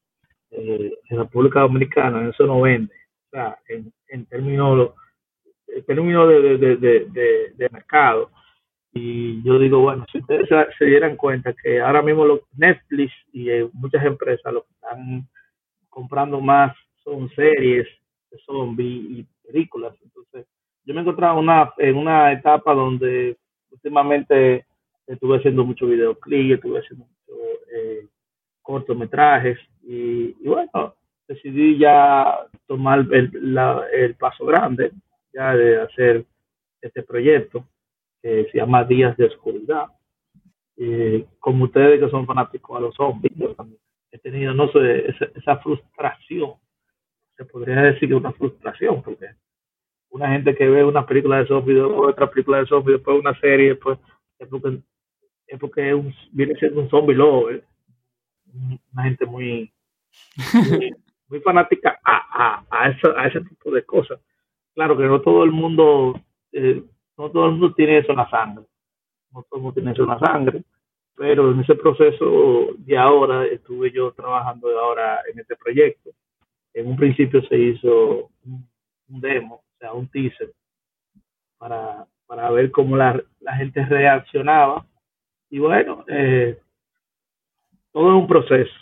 eh, 0.50 0.92
en 1.08 1.16
la 1.16 1.24
República 1.24 1.60
Dominicana, 1.60 2.28
eso 2.28 2.46
no 2.46 2.60
vende. 2.60 2.94
O 3.26 3.30
sea, 3.30 3.58
en, 3.68 3.92
en 4.08 4.26
términos, 4.26 4.92
en 5.68 5.84
términos 5.84 6.28
de, 6.28 6.58
de, 6.58 6.76
de, 7.56 7.68
mercado. 7.70 8.30
Y 8.92 9.42
yo 9.44 9.58
digo, 9.58 9.80
bueno, 9.80 10.04
si 10.10 10.18
ustedes 10.18 10.48
se, 10.76 10.84
dieran 10.84 11.16
cuenta 11.16 11.54
que 11.54 11.80
ahora 11.80 12.02
mismo 12.02 12.24
los 12.24 12.40
Netflix 12.56 13.12
y 13.32 13.48
muchas 13.72 14.04
empresas 14.04 14.52
lo 14.52 14.62
que 14.62 14.72
están 14.72 15.28
comprando 15.88 16.40
más 16.40 16.76
son 17.04 17.30
series 17.30 17.86
de 18.30 18.38
zombies 18.44 19.10
y 19.10 19.26
películas. 19.46 19.94
Entonces, 20.02 20.46
yo 20.84 20.94
me 20.94 21.02
encontraba 21.02 21.38
una, 21.38 21.72
en 21.78 21.96
una 21.96 22.32
etapa 22.32 22.74
donde 22.74 23.36
últimamente 23.70 24.66
estuve 25.06 25.38
haciendo 25.38 25.64
muchos 25.64 25.88
videoclips, 25.88 26.54
estuve 26.54 26.78
haciendo 26.78 27.06
muchos 27.06 27.38
eh, 27.74 28.06
cortometrajes 28.62 29.58
y, 29.82 30.32
bueno, 30.44 30.94
decidí 31.26 31.78
ya 31.78 32.46
tomar 32.66 33.06
el, 33.10 34.14
paso 34.18 34.44
grande, 34.44 34.92
ya 35.32 35.54
de 35.54 35.80
hacer 35.80 36.24
este 36.80 37.02
proyecto 37.02 37.64
que 38.22 38.48
se 38.50 38.58
llama 38.58 38.84
Días 38.84 39.16
de 39.16 39.26
Oscuridad. 39.26 39.86
y 40.76 41.22
como 41.38 41.64
ustedes 41.64 42.00
que 42.00 42.10
son 42.10 42.26
fanáticos 42.26 42.76
a 42.76 42.80
los 42.80 42.94
zombies, 42.94 43.32
he 44.12 44.18
tenido 44.18 44.54
no 44.54 44.70
sé, 44.72 45.10
esa, 45.10 45.26
esa 45.34 45.56
frustración, 45.58 46.54
se 47.36 47.44
podría 47.44 47.82
decir 47.82 48.08
que 48.08 48.14
una 48.14 48.32
frustración, 48.32 49.02
porque 49.02 49.26
una 50.10 50.28
gente 50.28 50.54
que 50.54 50.68
ve 50.68 50.84
una 50.84 51.06
película 51.06 51.38
de 51.38 51.46
zombies, 51.46 51.82
otra 51.82 52.28
película 52.28 52.58
de 52.58 52.66
zombies, 52.66 52.98
después 52.98 53.18
una 53.18 53.38
serie, 53.40 53.70
después 53.70 53.98
es 54.38 54.48
porque, 54.48 54.78
es 55.46 55.58
porque 55.58 56.12
viene 56.32 56.54
siendo 56.56 56.80
un 56.80 56.90
zombie 56.90 57.14
lobo, 57.14 57.50
¿eh? 57.50 57.62
una 58.92 59.04
gente 59.04 59.26
muy, 59.26 59.72
muy, 61.28 61.40
fanática 61.44 62.00
a, 62.04 62.64
a, 62.68 62.86
a, 62.86 63.26
ese 63.26 63.40
tipo 63.42 63.70
de 63.70 63.84
cosas. 63.84 64.20
Claro 64.74 64.96
que 64.96 65.04
no 65.04 65.20
todo 65.20 65.44
el 65.44 65.52
mundo, 65.52 66.20
eh, 66.52 66.82
no 67.16 67.30
todo 67.30 67.46
el 67.46 67.52
mundo 67.52 67.74
tiene 67.74 67.98
eso 67.98 68.10
en 68.10 68.18
la 68.18 68.30
sangre, 68.30 68.64
no 69.32 69.42
todo 69.44 69.58
el 69.58 69.62
mundo 69.62 69.74
tiene 69.74 69.92
eso 69.92 70.02
en 70.02 70.08
la 70.08 70.18
sangre, 70.18 70.64
pero 71.14 71.52
en 71.52 71.60
ese 71.60 71.76
proceso 71.76 72.68
de 72.78 72.98
ahora 72.98 73.46
estuve 73.46 73.92
yo 73.92 74.10
trabajando 74.12 74.76
ahora 74.80 75.20
en 75.32 75.38
este 75.38 75.54
proyecto. 75.54 76.10
En 76.72 76.88
un 76.88 76.96
principio 76.96 77.42
se 77.42 77.58
hizo 77.58 78.30
un 78.44 79.20
demo 79.20 79.62
sea, 79.80 79.92
un 79.92 80.08
teaser, 80.08 80.52
para, 81.58 82.06
para 82.26 82.50
ver 82.50 82.70
cómo 82.70 82.96
la, 82.96 83.22
la 83.40 83.56
gente 83.56 83.84
reaccionaba. 83.84 84.86
Y 85.50 85.58
bueno, 85.58 86.04
eh, 86.08 86.58
todo 87.92 88.10
es 88.10 88.22
un 88.22 88.28
proceso, 88.28 88.72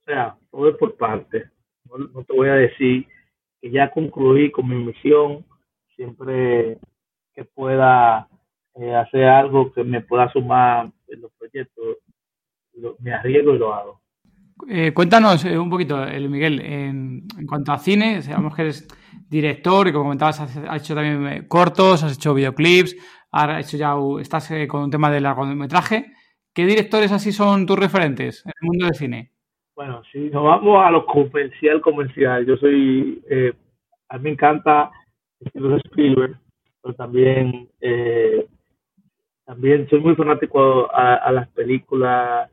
o 0.00 0.04
sea, 0.04 0.36
todo 0.50 0.70
es 0.70 0.76
por 0.76 0.96
parte. 0.96 1.50
No, 1.84 2.24
te 2.24 2.32
voy 2.32 2.48
a 2.48 2.54
decir 2.54 3.06
que 3.60 3.70
ya 3.70 3.90
concluí 3.90 4.50
con 4.50 4.68
mi 4.68 4.76
misión, 4.76 5.44
siempre 5.94 6.78
que 7.34 7.44
pueda 7.44 8.28
eh, 8.74 8.94
hacer 8.94 9.24
algo 9.24 9.72
que 9.72 9.84
me 9.84 10.00
pueda 10.00 10.30
sumar 10.32 10.90
en 11.08 11.20
los 11.20 11.32
proyectos, 11.32 11.98
me 12.98 13.12
arriesgo 13.12 13.54
y 13.54 13.58
lo 13.58 13.74
hago. 13.74 14.00
Eh, 14.68 14.92
cuéntanos 14.94 15.44
un 15.44 15.68
poquito, 15.68 16.02
el 16.02 16.30
Miguel, 16.30 16.60
en, 16.60 17.26
cuanto 17.46 17.72
a 17.72 17.78
cine, 17.78 18.22
sabemos 18.22 18.54
que 18.54 18.62
eres 18.62 18.88
director 19.28 19.86
y 19.86 19.92
como 19.92 20.04
comentabas, 20.04 20.40
has, 20.40 20.82
hecho 20.82 20.94
también 20.94 21.26
eh, 21.26 21.48
cortos, 21.48 22.02
has 22.02 22.16
hecho 22.16 22.34
videoclips, 22.34 22.96
has 23.32 23.66
hecho 23.66 23.76
ya, 23.76 23.94
estás 24.20 24.50
eh, 24.52 24.66
con 24.66 24.84
un 24.84 24.90
tema 24.90 25.10
de 25.10 25.20
largometraje. 25.20 26.12
¿Qué 26.54 26.64
directores 26.64 27.12
así 27.12 27.32
son 27.32 27.66
tus 27.66 27.78
referentes 27.78 28.44
en 28.46 28.52
el 28.60 28.66
mundo 28.66 28.86
del 28.86 28.94
cine? 28.94 29.32
Bueno, 29.74 30.02
si 30.10 30.30
nos 30.30 30.42
vamos 30.42 30.82
a 30.82 30.90
lo 30.90 31.04
comercial, 31.04 31.82
comercial, 31.82 32.46
yo 32.46 32.56
soy, 32.56 33.22
eh, 33.28 33.52
a 34.08 34.16
mí 34.16 34.24
me 34.24 34.30
encanta 34.30 34.90
Spielberg, 35.38 36.38
pero 36.82 36.94
también, 36.94 37.68
también 39.44 39.86
soy 39.90 40.00
muy 40.00 40.14
fanático 40.14 40.90
a 40.90 41.30
las 41.30 41.46
películas 41.48 42.50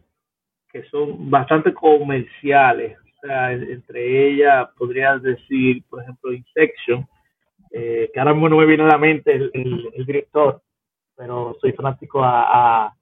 que 0.74 0.84
son 0.86 1.30
bastante 1.30 1.72
comerciales, 1.72 2.98
entre 3.22 4.27
ellas 4.27 4.68
podrías 4.75 5.22
decir, 5.22 5.84
por 5.88 6.01
ejemplo, 6.01 6.34
Infection, 6.34 7.08
eh, 7.72 8.10
que 8.12 8.20
ahora 8.20 8.34
mismo 8.34 8.50
no 8.50 8.58
me 8.58 8.65
viene 8.65 8.84
a 8.84 8.88
la 8.88 8.98
mente 8.98 9.34
el, 9.34 10.06
director, 10.06 10.62
pero 11.15 11.56
soy 11.62 11.74
fanático 11.74 12.24
a, 12.24 12.86
a, 12.86 12.96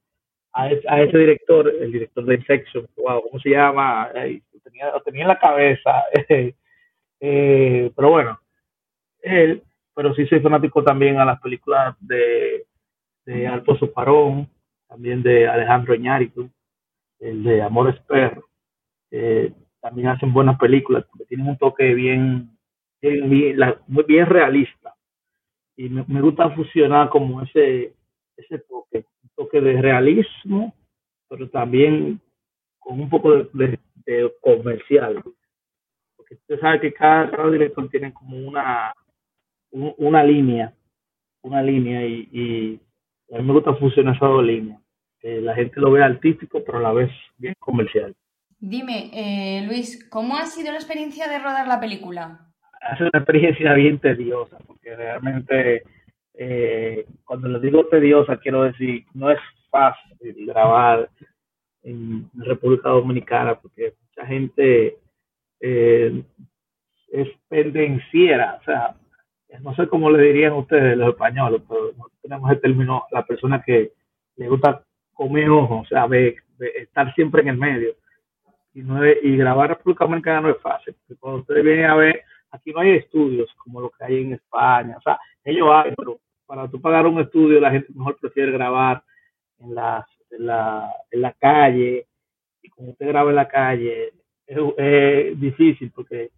a, 0.53 0.69
ese, 0.69 1.17
director, 1.17 1.73
el 1.79 1.91
director 1.93 2.25
de 2.25 2.35
Infection, 2.35 2.87
wow, 2.97 3.23
¿cómo 3.23 3.39
se 3.39 3.49
llama? 3.49 4.09
lo, 4.13 4.59
tenía, 4.59 4.91
tenía 5.05 5.21
en 5.21 5.27
la 5.29 5.39
cabeza, 5.39 6.03
eh, 7.21 7.91
pero 7.95 8.09
bueno, 8.09 8.39
él, 9.21 9.63
pero 9.95 10.13
sí 10.13 10.25
soy 10.27 10.41
fanático 10.41 10.83
también 10.83 11.19
a 11.19 11.25
las 11.25 11.39
películas 11.39 11.95
de, 12.01 12.65
de 13.25 13.47
Alfonso 13.47 13.89
Parón, 13.91 14.49
también 14.89 15.23
de 15.23 15.47
Alejandro 15.47 15.95
Iñárritu, 15.95 16.49
el 17.21 17.43
de 17.43 17.61
Amores 17.61 17.99
Perro. 18.01 18.49
Eh, 19.11 19.53
también 19.79 20.09
hacen 20.09 20.33
buenas 20.33 20.59
películas 20.59 21.05
porque 21.09 21.25
tienen 21.25 21.47
un 21.47 21.57
toque 21.57 21.93
bien, 21.93 22.57
bien, 23.01 23.57
muy 23.87 24.03
bien 24.03 24.25
realista. 24.25 24.95
Y 25.77 25.89
me, 25.89 26.21
gusta 26.21 26.49
fusionar 26.51 27.09
como 27.09 27.41
ese, 27.41 27.95
ese 28.37 28.59
toque, 28.59 29.05
un 29.23 29.29
toque 29.35 29.61
de 29.61 29.81
realismo, 29.81 30.73
pero 31.27 31.49
también 31.49 32.19
con 32.77 32.99
un 32.99 33.09
poco 33.09 33.43
de, 33.43 33.79
comercial. 34.41 35.23
Porque 36.15 36.35
usted 36.35 36.59
sabe 36.59 36.81
que 36.81 36.93
cada, 36.93 37.49
director 37.49 37.87
tiene 37.89 38.13
como 38.13 38.37
una, 38.37 38.93
una 39.71 40.23
línea, 40.23 40.73
una 41.41 41.63
línea 41.63 42.05
y, 42.05 42.29
y 42.31 42.79
a 43.33 43.39
mí 43.39 43.47
me 43.47 43.53
gusta 43.53 43.73
fusionar 43.75 44.15
esas 44.15 44.29
dos 44.29 44.43
líneas. 44.43 44.80
Que 45.21 45.39
la 45.41 45.55
gente 45.55 45.79
lo 45.79 45.91
vea 45.91 46.05
artístico, 46.05 46.63
pero 46.65 46.79
a 46.79 46.81
la 46.81 46.93
vez 46.93 47.11
bien 47.37 47.53
comercial. 47.59 48.15
Dime, 48.59 49.09
eh, 49.13 49.65
Luis, 49.65 50.07
¿cómo 50.09 50.37
ha 50.37 50.45
sido 50.45 50.71
la 50.71 50.77
experiencia 50.77 51.27
de 51.27 51.39
rodar 51.39 51.67
la 51.67 51.79
película? 51.79 52.47
Ha 52.81 52.95
sido 52.95 53.09
una 53.11 53.19
experiencia 53.19 53.73
bien 53.75 53.99
tediosa, 53.99 54.57
porque 54.67 54.95
realmente, 54.95 55.83
eh, 56.35 57.05
cuando 57.25 57.47
le 57.47 57.59
digo 57.59 57.87
tediosa, 57.87 58.37
quiero 58.37 58.63
decir, 58.63 59.05
no 59.13 59.31
es 59.31 59.39
fácil 59.71 60.45
grabar 60.45 61.09
en 61.81 62.29
República 62.35 62.89
Dominicana, 62.89 63.55
porque 63.59 63.95
mucha 63.99 64.27
gente 64.27 64.97
eh, 65.59 66.23
es 67.11 67.27
pendenciera, 67.47 68.59
o 68.61 68.63
sea, 68.63 68.95
no 69.61 69.75
sé 69.75 69.87
cómo 69.87 70.09
le 70.11 70.23
dirían 70.23 70.53
ustedes 70.53 70.97
los 70.97 71.09
españoles, 71.09 71.61
pero 71.67 71.91
no 71.97 72.05
tenemos 72.21 72.51
el 72.51 72.61
término, 72.61 73.05
la 73.11 73.25
persona 73.25 73.61
que 73.61 73.91
le 74.37 74.47
gusta 74.47 74.83
comer 75.13 75.49
ojo, 75.49 75.79
o 75.79 75.85
sea, 75.85 76.07
estar 76.77 77.13
siempre 77.13 77.41
en 77.41 77.49
el 77.49 77.57
medio 77.57 77.95
y, 78.73 78.81
no 78.81 79.05
y 79.05 79.37
grabar 79.37 79.69
República 79.69 80.05
Dominicana 80.05 80.41
no 80.41 80.49
es 80.49 80.61
fácil. 80.61 80.95
Porque 80.95 81.19
cuando 81.19 81.41
ustedes 81.41 81.63
vienen 81.63 81.85
a 81.85 81.95
ver, 81.95 82.23
aquí 82.51 82.71
no 82.71 82.79
hay 82.79 82.91
estudios 82.91 83.53
como 83.55 83.81
lo 83.81 83.89
que 83.89 84.03
hay 84.03 84.21
en 84.21 84.33
España. 84.33 84.95
O 84.97 85.01
sea, 85.01 85.19
ellos 85.43 85.67
hay, 85.71 85.93
pero 85.95 86.19
para 86.45 86.69
tú 86.69 86.79
pagar 86.81 87.07
un 87.07 87.19
estudio, 87.19 87.59
la 87.59 87.71
gente 87.71 87.91
mejor 87.93 88.17
prefiere 88.19 88.51
grabar 88.51 89.03
en, 89.59 89.75
la, 89.75 90.05
en, 90.29 90.45
la, 90.45 90.93
en 91.09 91.21
la 91.21 91.33
calle. 91.33 92.07
Y 92.61 92.69
como 92.69 92.91
usted 92.91 93.07
graba 93.07 93.29
en 93.29 93.35
la 93.35 93.47
calle, 93.47 94.13
es, 94.47 95.39
difícil 95.39 95.91
porque 95.91 96.31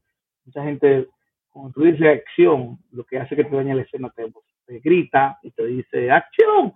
mucha 0.45 0.63
gente, 0.63 1.07
cuando 1.49 1.71
tú 1.71 1.81
dices 1.81 2.21
acción, 2.21 2.77
lo 2.91 3.03
que 3.03 3.17
hace 3.17 3.35
que 3.35 3.43
te 3.43 3.55
dañe 3.55 3.75
la 3.75 3.81
escena 3.81 4.13
te 4.15 4.79
grita 4.79 5.39
y 5.41 5.51
te 5.51 5.65
dice 5.65 6.11
acción 6.11 6.73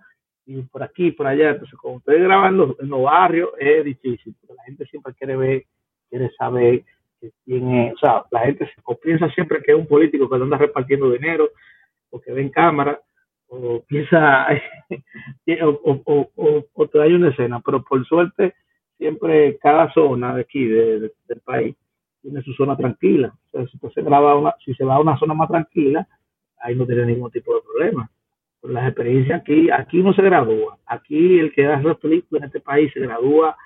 y 0.48 0.62
por 0.62 0.82
aquí, 0.82 1.12
por 1.12 1.26
allá. 1.26 1.50
Entonces, 1.50 1.78
como 1.78 1.96
ustedes 1.96 2.22
graban 2.22 2.54
en 2.54 2.88
los, 2.88 3.02
barrios, 3.02 3.50
es 3.58 3.84
difícil, 3.84 4.34
porque 4.40 4.54
la 4.54 4.64
gente 4.64 4.86
siempre 4.86 5.12
quiere 5.12 5.36
ver, 5.36 5.64
quiere 6.08 6.30
saber 6.38 6.84
quién 7.44 7.74
es. 7.74 7.94
O 7.94 7.98
sea, 7.98 8.24
la 8.30 8.40
gente 8.40 8.68
piensa 9.02 9.28
siempre 9.32 9.62
que 9.62 9.72
es 9.72 9.78
un 9.78 9.86
político 9.86 10.28
que 10.28 10.36
anda 10.36 10.56
repartiendo 10.56 11.10
dinero, 11.10 11.50
o 12.10 12.18
que 12.18 12.32
ve 12.32 12.40
en 12.40 12.48
cámara, 12.48 12.98
o 13.48 13.84
piensa, 13.86 14.46
o, 15.62 15.68
o, 15.68 16.30
o, 16.34 16.64
o, 16.72 16.88
te 16.88 16.98
da 16.98 17.04
una 17.04 17.28
escena. 17.28 17.60
Pero 17.62 17.84
por 17.84 18.02
suerte, 18.06 18.54
siempre 18.96 19.58
cada 19.58 19.92
zona 19.92 20.34
de 20.34 20.40
aquí, 20.40 20.64
del 20.64 21.12
país, 21.44 21.76
tiene 22.22 22.40
su 22.40 22.54
zona 22.54 22.74
tranquila. 22.74 23.34
O 23.52 23.58
sea, 23.58 23.66
si, 23.66 23.78
se 23.94 24.00
graba 24.02 24.34
una, 24.34 24.54
si 24.64 24.72
se 24.74 24.84
va 24.84 24.94
a 24.94 25.00
una 25.00 25.18
zona 25.18 25.34
más 25.34 25.48
tranquila, 25.48 26.08
ahí 26.60 26.74
no 26.74 26.86
tiene 26.86 27.04
ningún 27.04 27.30
tipo 27.30 27.54
de 27.54 27.60
problema 27.60 28.10
las 28.68 28.86
experiencias 28.88 29.40
aquí, 29.40 29.70
aquí 29.70 30.00
uno 30.00 30.12
se 30.12 30.22
gradúa. 30.22 30.78
Aquí 30.86 31.38
el 31.38 31.52
que 31.52 31.66
hace 31.66 31.94
películas 31.96 32.42
en 32.42 32.46
este 32.46 32.60
país 32.60 32.92
se 32.92 33.00
gradúa 33.00 33.56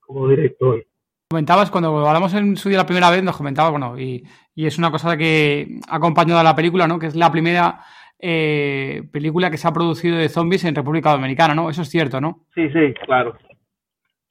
como 0.00 0.28
director. 0.28 0.84
Comentabas, 1.30 1.70
cuando 1.70 2.06
hablamos 2.06 2.34
en 2.34 2.56
su 2.56 2.68
día 2.68 2.78
la 2.78 2.86
primera 2.86 3.10
vez, 3.10 3.22
nos 3.22 3.36
comentabas, 3.36 3.70
bueno, 3.70 3.98
y, 3.98 4.22
y 4.54 4.66
es 4.66 4.78
una 4.78 4.90
cosa 4.90 5.16
que 5.16 5.78
ha 5.88 5.96
acompañado 5.96 6.40
a 6.40 6.44
la 6.44 6.54
película, 6.54 6.86
¿no? 6.86 6.98
Que 6.98 7.06
es 7.06 7.16
la 7.16 7.32
primera 7.32 7.80
eh, 8.18 9.02
película 9.10 9.50
que 9.50 9.56
se 9.56 9.66
ha 9.66 9.72
producido 9.72 10.16
de 10.16 10.28
zombies 10.28 10.64
en 10.64 10.74
República 10.74 11.10
Dominicana, 11.10 11.54
¿no? 11.54 11.70
Eso 11.70 11.82
es 11.82 11.88
cierto, 11.88 12.20
¿no? 12.20 12.46
Sí, 12.54 12.68
sí, 12.70 12.94
claro. 13.04 13.36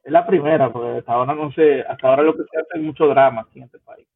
Es 0.04 0.12
la 0.12 0.26
primera, 0.26 0.72
porque 0.72 1.00
hasta 1.00 1.12
ahora 1.12 1.36
no 1.36 1.52
sé, 1.52 1.82
hasta 1.82 2.08
ahora 2.08 2.24
lo 2.24 2.34
que 2.34 2.44
se 2.44 2.58
hace 2.58 2.70
es 2.76 2.82
mucho 2.82 3.08
drama 3.08 3.42
aquí 3.42 3.60
en 3.60 3.66
este 3.66 3.80
país. 3.80 4.08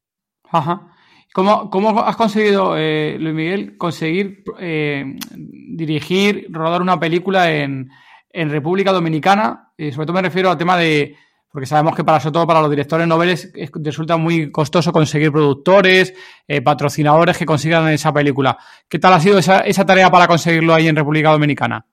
Ajá. 0.50 0.92
¿Cómo, 1.36 2.00
has 2.00 2.16
conseguido, 2.16 2.78
eh, 2.78 3.18
Luis 3.20 3.34
Miguel, 3.34 3.76
conseguir 3.76 4.42
eh, 4.58 5.04
dirigir, 5.36 6.46
rodar 6.48 6.80
una 6.80 6.98
película 6.98 7.52
en, 7.52 7.90
República 8.32 8.90
Dominicana? 8.90 9.72
Y 9.76 9.92
sobre 9.92 10.06
todo 10.06 10.14
me 10.14 10.22
refiero 10.22 10.50
al 10.50 10.56
tema 10.56 10.78
de, 10.78 11.14
porque 11.52 11.66
sabemos 11.66 11.94
que 11.94 12.04
para 12.04 12.20
sobre 12.20 12.32
todo 12.32 12.46
para 12.46 12.62
los 12.62 12.70
directores 12.70 13.06
noveles 13.06 13.52
resulta 13.74 14.16
muy 14.16 14.50
costoso 14.50 14.92
conseguir 14.92 15.30
productores, 15.30 16.14
eh, 16.48 16.62
patrocinadores 16.62 17.36
que 17.36 17.44
consigan 17.44 17.86
esa 17.90 18.14
película. 18.14 18.56
¿Qué 18.88 18.98
tal 18.98 19.12
ha 19.12 19.20
sido 19.20 19.36
esa, 19.36 19.60
esa 19.60 19.84
tarea 19.84 20.10
para 20.10 20.26
conseguirlo 20.26 20.72
ahí 20.72 20.88
en 20.88 20.96
República 20.96 21.32
Dominicana? 21.32 21.84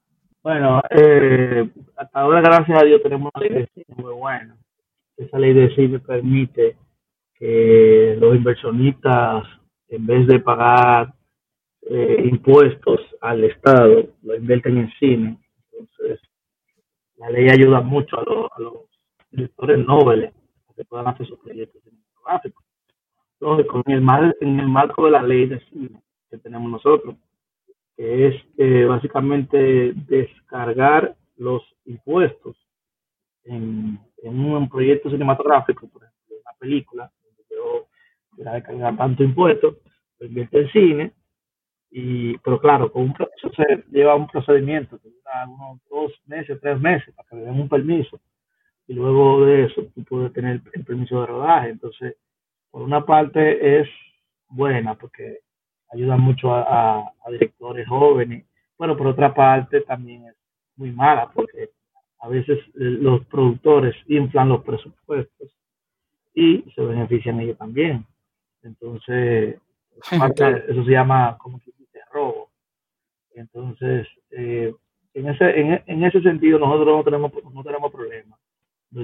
Bueno, 0.42 0.82
eh, 0.90 1.70
hasta 1.98 2.18
ahora, 2.18 2.40
gracias 2.40 2.82
a 2.82 2.86
Dios, 2.86 3.04
tenemos 3.04 3.30
una 3.36 3.46
cine 3.74 3.86
muy 3.98 4.14
buena. 4.14 4.56
Esa 5.18 5.38
ley 5.38 5.54
de 5.54 5.76
cine 5.76 6.00
permite 6.00 6.78
que 7.44 8.16
los 8.22 8.38
inversionistas, 8.38 9.44
en 9.90 10.06
vez 10.06 10.26
de 10.28 10.40
pagar 10.40 11.14
eh, 11.82 12.22
impuestos 12.24 13.02
al 13.20 13.44
Estado, 13.44 14.08
lo 14.22 14.36
invierten 14.38 14.78
en 14.78 14.90
cine. 14.98 15.38
Entonces, 15.74 16.22
la 17.18 17.30
ley 17.32 17.50
ayuda 17.50 17.82
mucho 17.82 18.18
a, 18.18 18.62
los 18.62 18.74
directores 19.30 19.86
nobles 19.86 20.34
a 20.70 20.74
que 20.74 20.86
puedan 20.86 21.10
hacer 21.10 21.28
sus 21.28 21.38
proyectos 21.40 21.84
cinematográficos. 21.84 22.64
Lógico, 23.42 23.84
en 23.88 23.92
el, 23.92 24.36
en 24.40 24.60
el 24.62 24.70
marco 24.70 25.04
de 25.04 25.12
la 25.12 25.22
ley 25.22 25.46
de 25.46 25.60
cine 25.66 26.02
que 26.30 26.38
tenemos 26.38 26.72
nosotros, 26.72 27.16
que 27.98 28.28
es 28.28 28.36
eh, 28.58 28.86
básicamente 28.86 29.92
descargar 29.94 31.18
los 31.36 31.62
impuestos 31.84 32.56
en, 33.44 34.00
un 34.24 34.70
proyecto 34.70 35.10
cinematográfico, 35.10 35.90
por 35.90 36.04
ejemplo, 36.04 36.38
una 36.40 36.58
película, 36.58 37.12
donde 38.34 38.44
yo 38.44 38.44
quiera 38.44 38.54
descargar 38.54 38.98
tanto 38.98 39.24
impuesto, 39.24 39.78
lo 40.20 40.28
invierte 40.28 40.62
en 40.62 40.70
cine, 40.72 41.14
y, 41.92 42.38
pero 42.40 42.60
claro, 42.60 42.92
con 42.92 43.04
un 43.04 43.14
proceso 43.14 43.52
se 43.56 43.84
lleva 43.92 44.16
un 44.16 44.28
procedimiento 44.28 45.00
que 45.00 45.10
dura 45.10 45.48
unos 45.48 45.80
dos 45.90 46.12
meses, 46.26 46.60
tres 46.62 46.80
meses, 46.80 47.14
para 47.16 47.30
que 47.30 47.36
le 47.36 47.42
den 47.44 47.60
un 47.60 47.70
permiso, 47.70 48.20
y 48.88 48.94
luego 48.94 49.46
de 49.46 49.66
eso 49.66 49.86
tú 49.94 50.04
puedes 50.04 50.34
tener 50.34 50.62
el 50.74 50.84
permiso 50.84 51.22
de 51.22 51.28
rodaje. 51.28 51.70
Entonces, 51.70 52.18
por 52.72 52.82
una 52.82 53.06
parte 53.06 53.80
es 53.80 53.88
buena, 54.50 54.96
porque 54.96 55.40
ayuda 55.92 56.18
mucho 56.18 56.54
a, 56.54 57.12
directores 57.30 57.88
jóvenes. 57.88 58.46
Bueno, 58.78 58.98
por 58.98 59.08
otra 59.08 59.34
parte 59.34 59.82
también 59.82 60.26
es 60.26 60.36
muy 60.76 60.92
mala 60.92 61.30
porque 61.32 61.70
a 62.20 62.28
veces 62.28 62.60
eh, 62.60 62.72
los 62.76 63.26
productores 63.28 63.96
inflan 64.08 64.50
los 64.50 64.64
presupuestos 64.64 65.56
y 66.34 66.64
se 66.76 66.82
benefician 66.82 67.40
ellos 67.40 67.58
también. 67.58 68.06
Entonces, 68.64 69.58
eso 70.68 70.86
se 70.86 70.92
llama, 70.92 71.38
como 71.38 71.60
que 71.60 71.72
dice, 71.78 72.00
robo. 72.12 72.50
Entonces, 73.36 74.08
eh, 74.32 74.74
en, 75.14 75.30
ese, 75.30 75.60
en, 75.60 76.04
ese 76.04 76.22
sentido 76.22 76.60
nosotros 76.60 76.98
no 76.98 77.04
tenemos, 77.04 77.32
no 77.54 77.64
tenemos 77.64 77.92
problemas. 77.92 78.40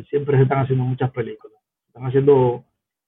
Siempre 0.09 0.37
se 0.37 0.43
están 0.43 0.59
haciendo 0.59 0.83
muchas 0.85 1.11
películas. 1.11 1.57
Están 1.87 2.05
haciendo 2.05 2.63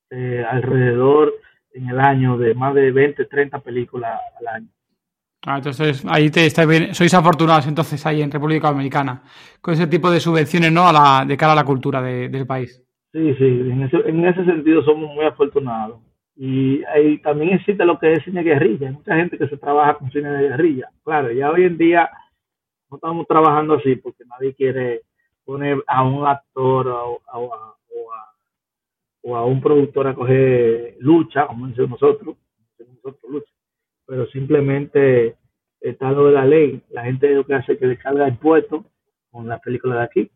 eh, 0.09 0.43
alrededor 0.49 1.33
en 1.73 1.89
el 1.89 1.99
año 1.99 2.37
de 2.37 2.53
más 2.53 2.73
de 2.73 2.91
20, 2.91 3.25
30 3.25 3.59
películas 3.59 4.19
al 4.39 4.47
año. 4.47 4.67
Ah, 5.45 5.57
entonces 5.57 6.03
ahí 6.07 6.29
te 6.29 6.45
está 6.45 6.65
bien. 6.65 6.93
Sois 6.93 7.13
afortunados 7.13 7.65
entonces 7.67 8.05
ahí 8.05 8.21
en 8.21 8.31
República 8.31 8.69
Dominicana 8.69 9.23
con 9.59 9.73
ese 9.73 9.87
tipo 9.87 10.11
de 10.11 10.19
subvenciones, 10.19 10.71
¿no? 10.71 10.87
A 10.87 10.93
la, 10.93 11.25
de 11.25 11.35
cara 11.35 11.53
a 11.53 11.55
la 11.55 11.63
cultura 11.63 12.01
del 12.01 12.45
país. 12.45 12.83
Sí, 13.11 13.33
sí, 13.35 13.45
en 13.45 13.83
ese, 13.83 13.97
en 14.07 14.25
ese 14.25 14.45
sentido 14.45 14.83
somos 14.83 15.13
muy 15.13 15.25
afortunados. 15.25 15.99
Y 16.35 16.83
ahí 16.85 17.19
también 17.21 17.53
existe 17.53 17.85
lo 17.85 17.99
que 17.99 18.13
es 18.13 18.23
cine 18.23 18.43
guerrilla. 18.43 18.87
Hay 18.87 18.93
mucha 18.93 19.15
gente 19.15 19.37
que 19.37 19.47
se 19.47 19.57
trabaja 19.57 19.95
con 19.95 20.11
cine 20.11 20.29
de 20.31 20.49
guerrilla. 20.49 20.89
Claro, 21.03 21.31
ya 21.31 21.51
hoy 21.51 21.65
en 21.65 21.77
día 21.77 22.09
no 22.89 22.97
estamos 22.97 23.27
trabajando 23.27 23.75
así 23.75 23.95
porque 23.95 24.23
nadie 24.25 24.53
quiere 24.53 25.01
poner 25.43 25.83
a 25.87 26.03
un 26.03 26.25
actor 26.25 26.87
o 26.87 27.21
a 27.31 27.75
o 29.21 29.35
a 29.35 29.45
un 29.45 29.61
productor 29.61 30.07
a 30.07 30.15
coger 30.15 30.95
lucha, 30.99 31.47
como 31.47 31.67
decimos 31.67 32.01
nosotros, 32.01 32.35
nosotros 32.79 33.43
pero 34.05 34.25
simplemente 34.27 35.37
está 35.79 36.13
de 36.13 36.31
la 36.31 36.45
ley. 36.45 36.81
La 36.89 37.03
gente 37.03 37.33
lo 37.33 37.45
que 37.45 37.53
hace 37.53 37.73
es 37.73 37.79
que 37.79 37.87
le 37.87 37.97
carga 37.97 38.27
impuestos 38.27 38.83
con 39.29 39.47
la 39.47 39.59
película 39.59 39.97
de 39.97 40.03
aquí 40.03 40.31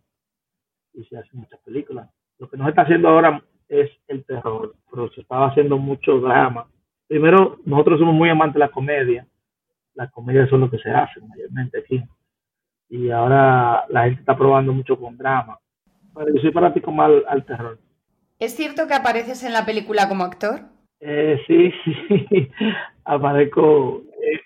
y 0.94 1.04
se 1.04 1.18
hacen 1.18 1.40
muchas 1.40 1.60
películas. 1.62 2.10
Lo 2.38 2.50
que 2.50 2.58
nos 2.58 2.70
está 2.70 2.84
haciendo 2.84 3.10
ahora 3.10 3.44
es 3.68 3.90
el 4.08 4.24
terror, 4.26 4.76
pero 4.90 5.10
se 5.12 5.22
estaba 5.22 5.48
haciendo 5.48 5.78
mucho 5.78 6.20
drama. 6.20 6.68
Primero, 7.08 7.60
nosotros 7.66 8.00
somos 8.00 8.16
muy 8.16 8.30
amantes 8.30 8.56
de 8.56 8.60
la 8.60 8.70
comedia. 8.70 9.28
Las 9.94 10.12
comedias 10.12 10.50
son 10.50 10.62
lo 10.62 10.70
que 10.70 10.80
se 10.80 10.90
hace 10.90 11.22
mayormente 11.22 11.80
aquí. 11.80 12.04
Y 12.90 13.10
ahora 13.10 13.86
la 13.90 14.04
gente 14.04 14.22
está 14.22 14.38
probando 14.38 14.74
mucho 14.74 14.98
con 15.00 15.18
drama. 15.18 15.60
Pero 16.14 16.34
yo 16.34 16.42
soy 16.42 16.52
fanático 16.52 16.92
más 16.92 17.12
al 17.28 17.46
terror. 17.46 17.78
¿Es 18.40 18.56
cierto 18.56 18.88
que 18.88 18.94
apareces 18.94 19.44
en 19.44 19.54
la 19.54 19.66
película 19.66 20.08
como 20.10 20.24
actor? 20.24 20.62
Eh, 21.00 21.40
sí, 21.48 21.72
sí, 22.30 22.50
aparezco 23.04 24.04
eh, 24.22 24.42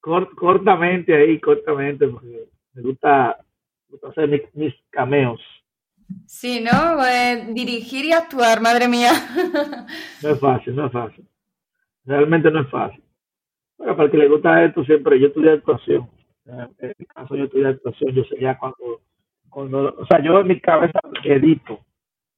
cortamente 0.00 1.14
ahí, 1.14 1.38
cortamente, 1.40 2.06
porque 2.08 2.44
me 2.74 2.82
gusta, 2.82 3.36
hacer 4.08 4.48
mis, 4.54 4.74
cameos. 4.90 5.40
Sí, 6.26 6.60
¿no? 6.60 7.04
Eh, 7.04 7.48
dirigir 7.50 8.04
y 8.04 8.12
actuar, 8.12 8.60
madre 8.60 8.88
mía. 8.88 9.12
no 10.22 10.28
es 10.30 10.40
fácil, 10.40 10.76
no 10.76 10.86
es 10.86 10.92
fácil. 10.92 11.26
Realmente 12.04 12.50
no 12.50 12.60
es 12.60 12.70
fácil. 12.70 13.02
Bueno, 13.76 13.94
para 13.94 14.06
el 14.06 14.10
que 14.10 14.18
le 14.18 14.28
gusta 14.28 14.64
esto, 14.64 14.84
siempre 14.84 15.20
yo 15.20 15.28
estudié 15.28 15.52
actuación. 15.52 16.08
En 16.46 16.94
mi 16.98 17.04
caso, 17.06 17.36
yo 17.36 17.44
estudié 17.44 17.68
actuación, 17.68 18.12
yo 18.12 18.24
sé 18.24 18.40
ya 18.40 18.58
cuando, 18.58 19.02
cuando, 19.50 19.94
o 19.98 20.06
sea, 20.06 20.22
yo 20.22 20.40
en 20.40 20.46
mi 20.48 20.60
cabeza 20.60 20.98
edito 21.24 21.80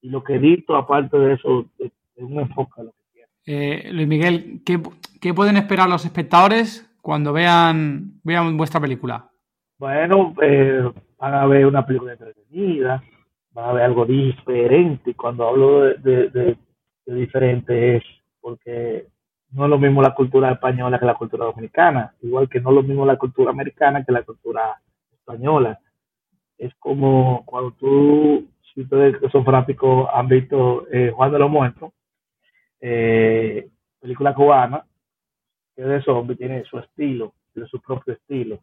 y 0.03 0.11
lo 0.11 0.25
que 0.25 0.35
edito, 0.35 0.77
aparte 0.77 1.17
de 1.17 1.35
eso, 1.35 1.67
es 1.79 1.93
un 2.17 2.41
enfoque 2.41 2.81
a 2.81 2.85
lo 2.85 2.91
que 2.91 3.05
quiero. 3.13 3.29
Eh, 3.47 3.93
Luis 3.93 4.09
Miguel, 4.09 4.63
¿qué, 4.65 5.35
pueden 5.35 5.57
esperar 5.57 5.89
los 5.89 6.05
espectadores 6.05 6.91
cuando 7.01 7.33
vean, 7.33 8.21
vean 8.25 8.57
vuestra 8.57 8.81
película? 8.81 9.31
Bueno, 9.79 10.35
eh, 10.43 10.91
van 11.19 11.35
a 11.35 11.47
ver 11.47 11.67
una 11.67 11.87
película 11.87 12.13
entretenida, 12.13 13.03
van 13.53 13.69
a 13.69 13.73
ver 13.73 13.85
algo 13.85 14.05
diferente. 14.05 15.15
Cuando 15.15 15.47
hablo 15.47 15.81
de, 15.83 16.57
diferente 17.07 17.97
es 17.97 18.05
porque 18.41 19.07
no 19.51 19.65
es 19.65 19.71
lo 19.71 19.79
mismo 19.79 20.01
la 20.01 20.15
cultura 20.15 20.53
española 20.53 20.99
que 20.99 21.07
la 21.07 21.17
cultura 21.17 21.47
dominicana, 21.47 22.15
igual 22.23 22.49
que 22.49 22.61
no 22.61 22.71
es 22.71 22.77
lo 22.77 22.83
mismo 22.83 23.05
la 23.05 23.17
cultura 23.17 23.51
americana 23.51 24.05
que 24.05 24.13
la 24.13 24.23
cultura 24.23 24.81
española. 25.13 25.81
Es 26.57 26.73
como 26.77 27.45
cuando 27.47 27.73
tú 27.73 28.49
si 28.75 28.83
ustedes 28.83 29.19
que 29.19 29.29
son 29.31 29.45
fanáticos 29.45 30.09
han 30.13 30.29
visto 30.29 30.87
eh, 30.91 31.11
Juan 31.15 31.33
de 31.33 31.39
los 31.39 31.51
Muertos, 31.51 31.93
eh, 32.81 33.69
película 34.01 34.35
cubana, 34.35 34.85
que 35.75 35.83
de 35.83 36.03
zombie 36.03 36.37
tiene 36.37 36.65
su 36.65 36.79
estilo, 36.79 37.35
tiene 37.53 37.69
su 37.69 37.81
propio 37.81 38.15
estilo. 38.15 38.61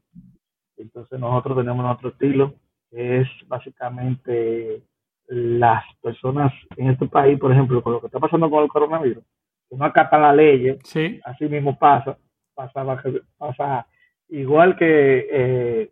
Entonces 0.77 1.19
nosotros 1.19 1.57
tenemos 1.57 1.85
nuestro 1.85 2.09
estilo, 2.09 2.53
es 2.91 3.27
básicamente 3.47 4.81
las 5.27 5.83
personas 6.01 6.53
en 6.77 6.91
este 6.91 7.07
país, 7.07 7.39
por 7.39 7.51
ejemplo, 7.51 7.81
con 7.81 7.93
lo 7.93 7.99
que 8.01 8.07
está 8.07 8.19
pasando 8.19 8.49
con 8.49 8.63
el 8.63 8.69
coronavirus, 8.69 9.23
que 9.69 9.75
no 9.75 9.85
acatan 9.85 10.21
la 10.21 10.33
ley, 10.33 10.77
así 11.25 11.45
mismo 11.49 11.77
pasa, 11.77 12.17
pasa, 12.53 13.03
pasa 13.37 13.87
igual 14.29 14.77
que 14.77 15.27
eh, 15.31 15.91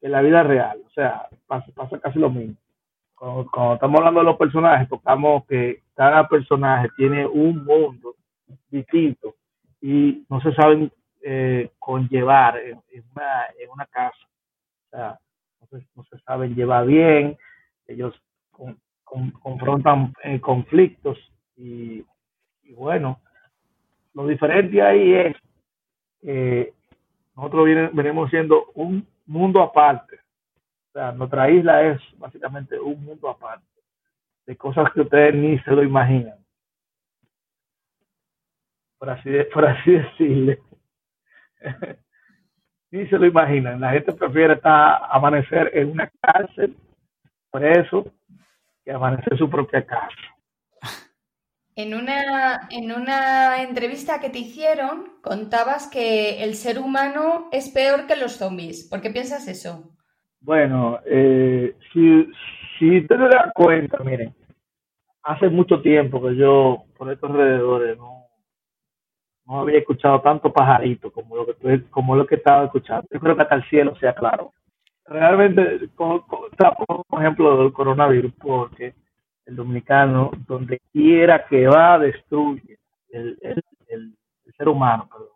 en 0.00 0.12
la 0.12 0.22
vida 0.22 0.42
real, 0.42 0.80
o 0.86 0.90
sea, 0.90 1.28
pasa, 1.46 1.70
pasa 1.74 1.98
casi 2.00 2.18
lo 2.18 2.30
mismo 2.30 2.56
cuando, 3.20 3.74
estamos 3.74 3.98
hablando 3.98 4.20
de 4.20 4.26
los 4.26 4.36
personajes, 4.38 4.88
tocamos 4.88 5.44
que 5.46 5.82
cada 5.94 6.26
personaje 6.26 6.88
tiene 6.96 7.26
un 7.26 7.64
mundo 7.64 8.14
distinto 8.70 9.36
y 9.82 10.24
no 10.30 10.40
se 10.40 10.52
saben 10.54 10.90
eh, 11.22 11.70
conllevar 11.78 12.56
en, 12.58 12.80
una, 13.14 13.46
en 13.58 13.70
una 13.70 13.84
casa. 13.86 14.26
O 14.86 14.90
sea, 14.90 15.20
no 15.70 16.04
se, 16.04 16.18
saben 16.20 16.54
llevar 16.54 16.86
bien, 16.86 17.36
ellos 17.86 18.14
confrontan 19.04 20.12
eh, 20.24 20.40
conflictos 20.40 21.18
y, 21.56 22.04
bueno, 22.74 23.20
lo 24.14 24.26
diferente 24.26 24.80
ahí 24.82 25.12
es 25.12 25.36
que 26.20 26.74
nosotros 27.36 27.66
venimos 27.92 28.30
siendo 28.30 28.66
un 28.74 29.06
mundo 29.26 29.62
aparte 29.62 30.20
o 30.90 30.92
sea, 30.92 31.12
nuestra 31.12 31.48
isla 31.48 31.82
es 31.86 32.00
básicamente 32.18 32.78
un 32.78 33.04
mundo 33.04 33.28
aparte 33.28 33.64
de 34.46 34.56
cosas 34.56 34.92
que 34.92 35.02
ustedes 35.02 35.36
ni 35.36 35.56
se 35.60 35.70
lo 35.70 35.84
imaginan. 35.84 36.44
Por 38.98 39.10
así, 39.10 39.30
por 39.54 39.64
así 39.66 39.92
decirle. 39.92 40.60
ni 42.90 43.06
se 43.06 43.18
lo 43.18 43.26
imaginan. 43.26 43.80
La 43.80 43.90
gente 43.90 44.12
prefiere 44.12 44.54
estar 44.54 45.02
amanecer 45.10 45.70
en 45.74 45.90
una 45.90 46.10
cárcel, 46.20 46.76
por 47.50 47.64
eso, 47.64 48.12
que 48.84 48.92
amanecer 48.92 49.32
en 49.32 49.38
su 49.38 49.48
propia 49.50 49.84
casa. 49.84 50.08
En 51.76 51.94
una, 51.94 52.68
en 52.70 52.92
una 52.92 53.62
entrevista 53.62 54.20
que 54.20 54.28
te 54.28 54.40
hicieron, 54.40 55.12
contabas 55.22 55.88
que 55.88 56.42
el 56.42 56.54
ser 56.54 56.78
humano 56.78 57.48
es 57.52 57.70
peor 57.70 58.06
que 58.06 58.16
los 58.16 58.36
zombies. 58.36 58.88
¿Por 58.88 59.00
qué 59.00 59.10
piensas 59.10 59.48
eso? 59.48 59.96
Bueno, 60.40 60.98
eh, 61.06 61.76
si, 61.92 62.28
si 62.78 63.06
te 63.06 63.16
das 63.16 63.52
cuenta, 63.54 63.98
miren, 64.04 64.34
hace 65.22 65.48
mucho 65.48 65.80
tiempo 65.80 66.20
que 66.20 66.36
yo 66.36 66.84
por 66.96 67.10
estos 67.12 67.30
alrededores 67.30 67.96
no, 67.96 68.19
no 69.50 69.60
había 69.62 69.80
escuchado 69.80 70.20
tanto 70.20 70.52
pajarito 70.52 71.10
como 71.10 71.34
lo 71.34 71.46
que 71.46 71.82
como 71.90 72.14
lo 72.14 72.24
que 72.24 72.36
estaba 72.36 72.66
escuchando. 72.66 73.08
Yo 73.10 73.18
creo 73.18 73.34
que 73.34 73.42
hasta 73.42 73.56
el 73.56 73.64
cielo 73.64 73.96
sea 73.96 74.14
claro. 74.14 74.52
Realmente, 75.06 75.88
por 75.96 76.24
ejemplo 77.18 77.58
del 77.58 77.72
coronavirus, 77.72 78.32
porque 78.40 78.94
el 79.46 79.56
dominicano, 79.56 80.30
donde 80.46 80.80
quiera 80.92 81.44
que 81.46 81.66
va, 81.66 81.98
destruye. 81.98 82.78
El, 83.10 83.36
el, 83.42 83.60
el, 83.88 84.14
ser 84.56 84.68
humano, 84.68 85.08
perdón. 85.10 85.28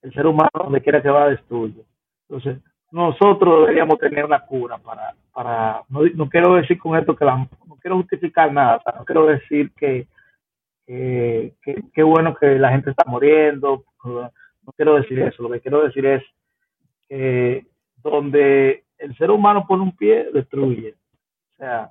El 0.00 0.14
ser 0.14 0.26
humano, 0.26 0.50
donde 0.54 0.80
quiera 0.80 1.02
que 1.02 1.10
va, 1.10 1.28
destruye. 1.28 1.84
Entonces, 2.26 2.62
nosotros 2.90 3.62
deberíamos 3.62 3.98
tener 3.98 4.24
una 4.24 4.40
cura 4.40 4.78
para, 4.78 5.14
para 5.34 5.82
no, 5.90 6.00
no 6.14 6.28
quiero 6.28 6.54
decir 6.54 6.78
con 6.78 6.96
esto 6.96 7.14
que 7.14 7.24
la, 7.24 7.36
no 7.36 7.76
quiero 7.82 7.96
justificar 7.96 8.50
nada, 8.50 8.80
no 8.96 9.04
quiero 9.04 9.26
decir 9.26 9.70
que 9.72 10.06
qué 10.88 12.02
bueno 12.02 12.34
que 12.34 12.58
la 12.58 12.70
gente 12.70 12.90
está 12.90 13.04
muriendo, 13.06 13.84
no 14.04 14.72
quiero 14.74 14.94
decir 14.94 15.18
eso, 15.20 15.42
lo 15.42 15.50
que 15.50 15.60
quiero 15.60 15.82
decir 15.82 16.06
es 16.06 16.22
que 17.08 17.66
donde 17.96 18.84
el 18.96 19.16
ser 19.16 19.30
humano 19.30 19.66
pone 19.66 19.82
un 19.82 19.96
pie, 19.96 20.30
destruye. 20.32 20.94
O 21.54 21.56
sea, 21.58 21.90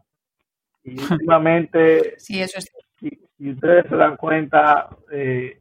y 0.84 0.96
últimamente, 1.12 2.16
sí, 2.18 2.42
eso 2.42 2.58
es... 2.58 2.72
si, 3.00 3.52
ustedes 3.52 3.86
se 3.88 3.96
dan 3.96 4.18
cuenta, 4.18 4.90
eh, 5.12 5.60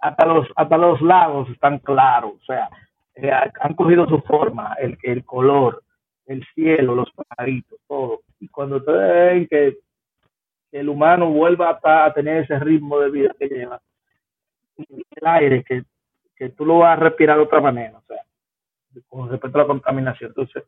hasta, 0.00 0.26
los, 0.26 0.46
hasta 0.54 0.76
los 0.76 1.00
lagos 1.00 1.48
están 1.50 1.78
claros, 1.80 2.34
o 2.40 2.44
sea, 2.44 2.68
eh, 3.16 3.30
han 3.32 3.74
cogido 3.74 4.08
su 4.08 4.20
forma, 4.20 4.74
el, 4.80 4.96
el 5.02 5.24
color, 5.24 5.82
el 6.26 6.44
cielo, 6.54 6.94
los 6.94 7.10
pajaritos, 7.12 7.78
todo. 7.86 8.22
Y 8.40 8.48
cuando 8.48 8.76
ustedes 8.76 9.32
ven 9.32 9.46
que, 9.48 9.78
el 10.74 10.88
humano 10.88 11.30
vuelva 11.30 11.78
a, 11.82 12.12
tener 12.12 12.42
ese 12.42 12.58
ritmo 12.58 12.98
de 12.98 13.10
vida 13.10 13.30
que 13.38 13.46
lleva, 13.46 13.80
el 14.76 15.26
aire, 15.26 15.62
que, 15.62 15.84
que 16.34 16.48
tú 16.48 16.66
lo 16.66 16.78
vas 16.78 16.98
a 16.98 17.00
respirar 17.00 17.36
de 17.36 17.44
otra 17.44 17.60
manera, 17.60 17.96
o 17.96 18.02
sea, 18.02 18.18
con 19.08 19.30
respecto 19.30 19.58
a 19.58 19.62
la 19.62 19.68
contaminación. 19.68 20.30
Entonces, 20.30 20.64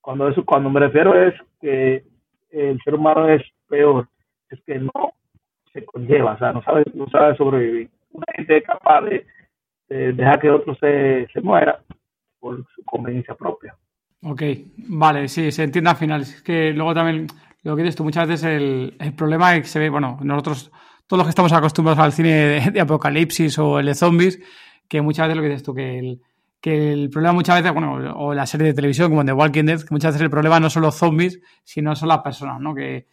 cuando 0.00 0.28
eso, 0.28 0.44
cuando 0.44 0.70
me 0.70 0.78
refiero 0.78 1.20
es 1.20 1.34
que 1.60 2.04
el 2.50 2.80
ser 2.84 2.94
humano 2.94 3.28
es 3.28 3.42
peor, 3.68 4.08
es 4.48 4.60
que 4.62 4.78
no 4.78 5.12
se 5.72 5.84
conlleva, 5.84 6.34
o 6.34 6.38
sea, 6.38 6.52
no 6.52 6.62
sabe, 6.62 6.84
no 6.94 7.08
sabe 7.08 7.36
sobrevivir. 7.36 7.90
Una 8.12 8.26
gente 8.36 8.58
es 8.58 8.64
capaz 8.64 9.02
de, 9.02 9.26
dejar 9.88 10.38
que 10.38 10.50
otro 10.50 10.76
se, 10.76 11.26
se 11.32 11.40
muera 11.40 11.80
por 12.38 12.64
su 12.76 12.84
conveniencia 12.84 13.34
propia. 13.34 13.74
Ok, 14.22 14.42
vale, 14.88 15.26
sí, 15.26 15.50
se 15.50 15.64
entiende 15.64 15.90
al 15.90 15.96
final. 15.96 16.20
Es 16.20 16.42
que 16.42 16.72
luego 16.72 16.94
también 16.94 17.26
lo 17.68 17.76
que 17.76 17.82
dices 17.82 17.96
tú, 17.96 18.04
muchas 18.04 18.26
veces 18.26 18.44
el, 18.44 19.14
problema 19.14 19.54
es 19.54 19.62
que 19.62 19.68
se 19.68 19.78
ve, 19.78 19.90
bueno, 19.90 20.18
nosotros, 20.22 20.72
todos 21.06 21.18
los 21.18 21.26
que 21.26 21.30
estamos 21.30 21.52
acostumbrados 21.52 22.02
al 22.02 22.14
cine 22.14 22.70
de, 22.70 22.80
apocalipsis 22.80 23.58
o 23.58 23.78
el 23.78 23.84
de 23.84 23.94
zombies, 23.94 24.40
que 24.88 25.02
muchas 25.02 25.26
veces 25.26 25.36
lo 25.36 25.42
que 25.42 25.48
dices 25.50 25.62
tú, 25.62 25.74
que 25.74 26.18
el, 26.62 27.10
problema 27.10 27.34
muchas 27.34 27.56
veces, 27.56 27.74
bueno, 27.74 28.14
o 28.16 28.32
la 28.32 28.46
serie 28.46 28.68
de 28.68 28.72
televisión 28.72 29.10
como 29.10 29.22
The 29.22 29.34
Walking 29.34 29.64
Dead, 29.64 29.80
que 29.80 29.88
muchas 29.90 30.14
veces 30.14 30.22
el 30.22 30.30
problema 30.30 30.58
no 30.58 30.70
son 30.70 30.80
los 30.80 30.94
zombies, 30.94 31.40
sino 31.62 31.94
son 31.94 32.08
las 32.08 32.20
personas, 32.20 32.58
¿no? 32.58 32.74
Que, 32.74 33.06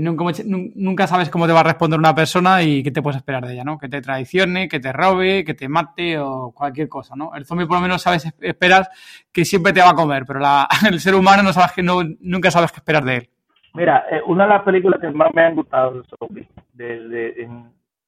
nunca 0.00 1.08
sabes 1.08 1.28
cómo 1.28 1.48
te 1.48 1.52
va 1.52 1.60
a 1.60 1.64
responder 1.64 1.98
una 1.98 2.14
persona 2.14 2.62
y 2.62 2.84
qué 2.84 2.92
te 2.92 3.02
puedes 3.02 3.16
esperar 3.16 3.44
de 3.44 3.54
ella, 3.54 3.64
¿no? 3.64 3.76
Que 3.76 3.88
te 3.88 4.00
traicione, 4.00 4.68
que 4.68 4.78
te 4.78 4.92
robe, 4.92 5.44
que 5.44 5.54
te 5.54 5.68
mate 5.68 6.16
o 6.18 6.52
cualquier 6.52 6.88
cosa, 6.88 7.16
¿no? 7.16 7.34
El 7.34 7.44
zombie 7.44 7.66
por 7.66 7.78
lo 7.78 7.82
menos 7.82 8.02
sabes, 8.02 8.28
esperas 8.40 8.88
que 9.32 9.44
siempre 9.44 9.72
te 9.72 9.80
va 9.80 9.90
a 9.90 9.94
comer, 9.94 10.24
pero 10.26 10.38
la, 10.38 10.68
el 10.88 11.00
ser 11.00 11.16
humano 11.16 11.42
no 11.42 11.52
sabes 11.52 11.72
que 11.72 11.82
no, 11.82 12.02
nunca 12.20 12.52
sabes 12.52 12.70
qué 12.70 12.78
esperar 12.78 13.04
de 13.04 13.16
él. 13.16 13.30
Mira, 13.74 14.06
eh, 14.10 14.20
una 14.26 14.44
de 14.44 14.50
las 14.50 14.62
películas 14.62 15.00
que 15.00 15.10
más 15.10 15.32
me 15.34 15.42
han 15.42 15.54
gustado 15.54 16.00
de 16.00 16.08
zombies, 16.18 16.48
de, 16.72 17.48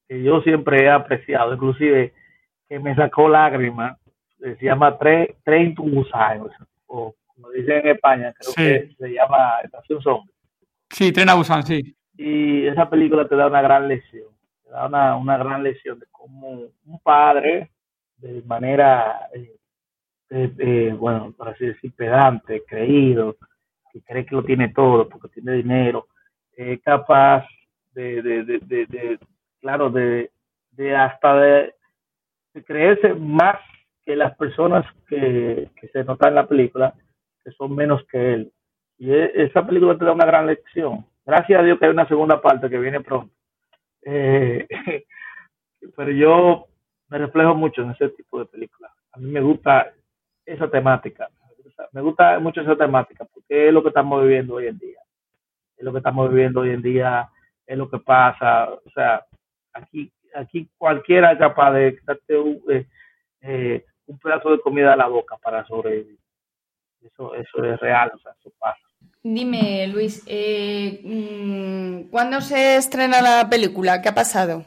que 0.09 0.23
yo 0.23 0.41
siempre 0.43 0.85
he 0.85 0.91
apreciado, 0.91 1.55
inclusive 1.55 2.13
que 2.69 2.79
me 2.79 2.95
sacó 2.95 3.29
lágrimas, 3.29 3.97
se 4.39 4.57
llama 4.61 4.99
Train 4.99 5.75
to 5.75 5.83
Busan, 5.83 6.43
o 6.87 7.15
como 7.27 7.51
dicen 7.51 7.79
en 7.79 7.89
España, 7.89 8.35
creo 8.37 8.55
que 8.55 8.95
se 8.99 9.13
llama 9.13 9.61
Estación 9.63 10.03
Zombie. 10.03 10.33
Sí, 10.91 11.13
Tren 11.13 11.29
a 11.29 11.35
Busan, 11.35 11.63
sí. 11.63 11.97
Y 12.17 12.67
esa 12.67 12.91
película 12.91 13.27
te 13.27 13.37
da 13.37 13.47
una 13.47 13.63
gran 13.63 13.89
lección, 13.89 14.29
te 14.65 14.71
da 14.71 14.87
una, 14.87 15.17
una 15.17 15.39
gran 15.39 15.63
lección 15.63 15.99
de 15.99 16.07
cómo 16.11 16.51
un 16.85 16.99
padre, 17.03 17.71
de 18.19 18.43
manera, 18.43 19.29
eh, 20.31 20.95
bueno, 20.99 21.33
para 21.37 21.53
así 21.53 21.67
decir, 21.67 21.93
pedante, 21.95 22.63
creído, 22.67 23.37
que 23.93 24.03
cree 24.03 24.27
que 24.27 24.35
lo 24.35 24.43
tiene 24.43 24.69
todo 24.71 25.09
porque 25.09 25.29
tiene 25.29 25.53
dinero, 25.53 26.07
es 26.57 26.81
capaz 26.83 27.47
de, 27.95 28.23
de, 28.23 28.45
de, 28.45 28.87
de, 28.87 29.19
claro, 29.61 29.91
de, 29.91 30.31
de 30.73 30.97
hasta 30.97 31.37
de, 31.37 31.75
creerse 32.65 33.15
más 33.15 33.57
que 34.05 34.17
las 34.17 34.37
personas 34.37 34.85
que, 35.09 35.71
se 35.93 36.05
notan 36.05 36.31
en 36.31 36.35
la 36.37 36.47
película, 36.47 36.95
que 37.45 37.53
son 37.53 37.75
menos 37.75 38.05
que 38.11 38.35
él. 38.35 38.53
Y 38.99 39.13
e, 39.13 39.31
esa 39.35 39.67
película 39.67 39.97
te 39.97 40.05
da 40.05 40.13
una 40.13 40.27
gran 40.27 40.47
lección. 40.47 41.07
Gracias 41.25 41.61
a 41.61 41.63
Dios 41.63 41.79
que 41.79 41.87
hay 41.87 41.93
una 41.93 42.09
segunda 42.09 42.41
parte 42.41 42.69
que 42.69 42.79
viene 42.79 43.01
pronto. 43.01 43.33
Eh, 44.03 44.67
pero 45.97 46.11
yo 46.11 46.67
me 47.09 47.19
reflejo 47.19 47.55
mucho 47.55 47.83
en 47.83 47.91
ese 47.91 48.09
tipo 48.11 48.39
de 48.39 48.47
películas. 48.47 48.93
A 49.13 49.19
mí 49.19 49.31
me 49.31 49.41
gusta 49.41 49.93
esa 50.45 50.69
temática. 50.71 51.29
Me 51.93 52.01
gusta 52.01 52.39
mucho 52.39 52.61
esa 52.61 52.77
temática 52.77 53.25
porque 53.25 53.69
es 53.69 53.75
lo 53.75 53.83
que 53.83 53.89
estamos 53.89 54.23
viviendo 54.23 54.55
hoy 54.55 54.67
en 54.67 54.79
día. 54.79 55.01
Es 55.77 55.85
lo 55.85 55.93
que 55.93 55.99
estamos 55.99 56.31
viviendo 56.31 56.61
hoy 56.61 56.71
en 56.71 56.83
día, 56.83 57.29
es 57.67 57.79
lo 57.79 57.89
que 57.91 57.99
pasa. 57.99 58.71
O 58.71 58.91
sea, 58.95 59.25
aquí 59.73 60.13
aquí 60.35 60.69
cualquiera 60.79 61.33
es 61.33 61.39
capaz 61.39 61.73
de 61.73 61.99
darte 62.05 62.35
eh, 62.71 62.87
eh, 63.43 63.85
un 64.07 64.19
pedazo 64.19 64.51
de 64.51 64.61
comida 64.61 64.93
a 64.93 64.97
la 64.97 65.07
boca 65.07 65.37
para 65.43 65.65
sobrevivir. 65.67 66.19
Eso, 67.03 67.35
eso 67.35 67.65
es 67.65 67.81
real, 67.81 68.13
o 68.15 68.19
sea, 68.19 68.33
eso 68.39 68.53
pasa. 68.59 68.81
Dime, 69.23 69.89
Luis, 69.89 70.23
eh, 70.27 71.01
mm, 71.03 72.11
¿cuándo 72.11 72.41
se 72.41 72.77
estrena 72.77 73.21
la 73.21 73.49
película? 73.49 74.01
¿Qué 74.01 74.09
ha 74.09 74.15
pasado? 74.15 74.65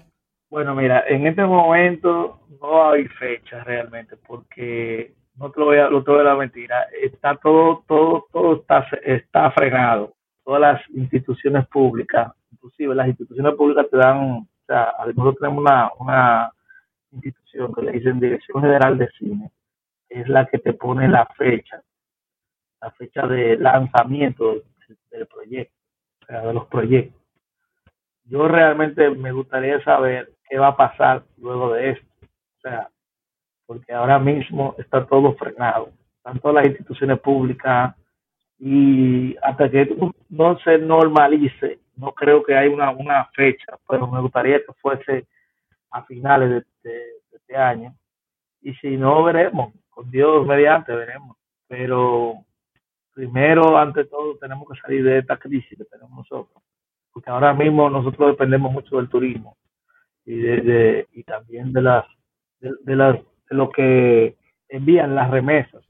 Bueno, 0.50 0.76
mira, 0.76 1.04
en 1.08 1.28
este 1.28 1.44
momento 1.46 2.42
no 2.62 2.92
hay 2.92 3.06
fecha 3.08 3.64
realmente, 3.64 4.18
porque 4.18 5.14
no 5.38 5.52
te 5.52 5.60
lo 5.60 5.66
voy 5.66 5.78
a, 5.78 5.90
lo 5.90 6.04
te 6.04 6.12
voy 6.12 6.24
la 6.24 6.36
mentira, 6.36 6.88
está 7.02 7.36
todo, 7.36 7.84
todo, 7.88 8.28
todo 8.32 8.56
está, 8.62 8.88
está 9.04 9.52
frenado. 9.52 10.14
Todas 10.44 10.62
las 10.62 10.90
instituciones 10.92 11.68
públicas, 11.68 12.32
inclusive 12.52 12.96
las 12.96 13.08
instituciones 13.08 13.54
públicas 13.56 13.88
te 13.90 13.98
dan, 13.98 14.18
o 14.18 14.48
sea, 14.68 14.94
nosotros 15.16 15.38
tenemos 15.40 15.62
una, 15.62 15.92
una 16.00 16.52
institución 17.12 17.74
que 17.74 17.82
le 17.82 17.92
dicen 17.94 18.20
Dirección 18.20 18.62
General 18.62 18.98
de 18.98 19.10
Cine, 19.18 19.52
es 20.10 20.28
la 20.30 20.46
que 20.46 20.60
te 20.60 20.74
pone 20.74 21.08
la 21.08 21.26
fecha, 21.38 21.82
la 22.82 22.92
fecha 22.92 23.28
de 23.28 23.58
lanzamiento 23.58 24.62
del, 25.10 25.28
proyecto, 25.28 25.76
o 26.22 26.26
sea, 26.26 26.42
de 26.42 26.54
los 26.54 26.68
proyectos. 26.68 27.22
Yo 28.26 28.48
realmente 28.48 29.10
me 29.10 29.32
gustaría 29.32 29.84
saber 29.84 30.32
qué 30.48 30.58
va 30.58 30.68
a 30.68 30.78
pasar 30.78 31.24
luego 31.38 31.74
de 31.74 31.92
esto, 31.92 32.08
o 32.22 32.62
sea, 32.62 32.90
porque 33.66 33.94
ahora 33.94 34.20
mismo 34.20 34.76
está 34.78 35.06
todo 35.06 35.34
frenado, 35.36 35.90
tanto 36.22 36.52
las 36.52 36.66
instituciones 36.66 37.20
públicas 37.20 37.96
y 38.58 39.36
hasta 39.42 39.70
que 39.70 39.96
no 40.30 40.58
se 40.60 40.78
normalice, 40.78 41.80
no 41.98 42.14
creo 42.14 42.44
que 42.44 42.56
haya 42.56 42.74
una, 42.74 42.92
una 42.92 43.26
fecha, 43.34 43.78
pero 43.88 44.08
me 44.08 44.22
gustaría 44.22 44.60
que 44.60 44.74
fuese 44.82 45.28
a 45.92 46.04
finales 46.04 46.66
de, 46.84 47.02
este 47.32 47.56
año. 47.56 47.96
Y 48.62 48.74
si 48.76 48.98
no, 48.98 49.24
veremos. 49.24 49.74
Con 49.90 50.12
Dios 50.12 50.46
mediante, 50.46 50.94
veremos. 50.94 51.38
Pero 51.68 52.46
primero, 53.14 53.78
ante 53.78 54.06
todo, 54.06 54.38
tenemos 54.38 54.68
que 54.68 54.80
salir 54.82 55.04
de 55.04 55.20
esta 55.20 55.38
crisis 55.38 55.78
que 55.78 55.86
tenemos 55.86 56.12
nosotros. 56.12 56.62
Porque 57.14 57.30
ahora 57.30 57.54
mismo 57.54 57.90
nosotros 57.90 58.32
dependemos 58.32 58.74
mucho 58.74 58.98
del 58.98 59.08
turismo 59.08 59.56
y, 60.26 60.36
de, 60.36 61.08
y 61.14 61.24
también 61.24 61.72
de 61.72 61.82
las 61.82 62.06
de, 62.60 62.96
las 62.96 63.20
lo 63.50 63.70
que 63.70 64.36
envían 64.70 65.16
las 65.16 65.30
remesas. 65.30 65.84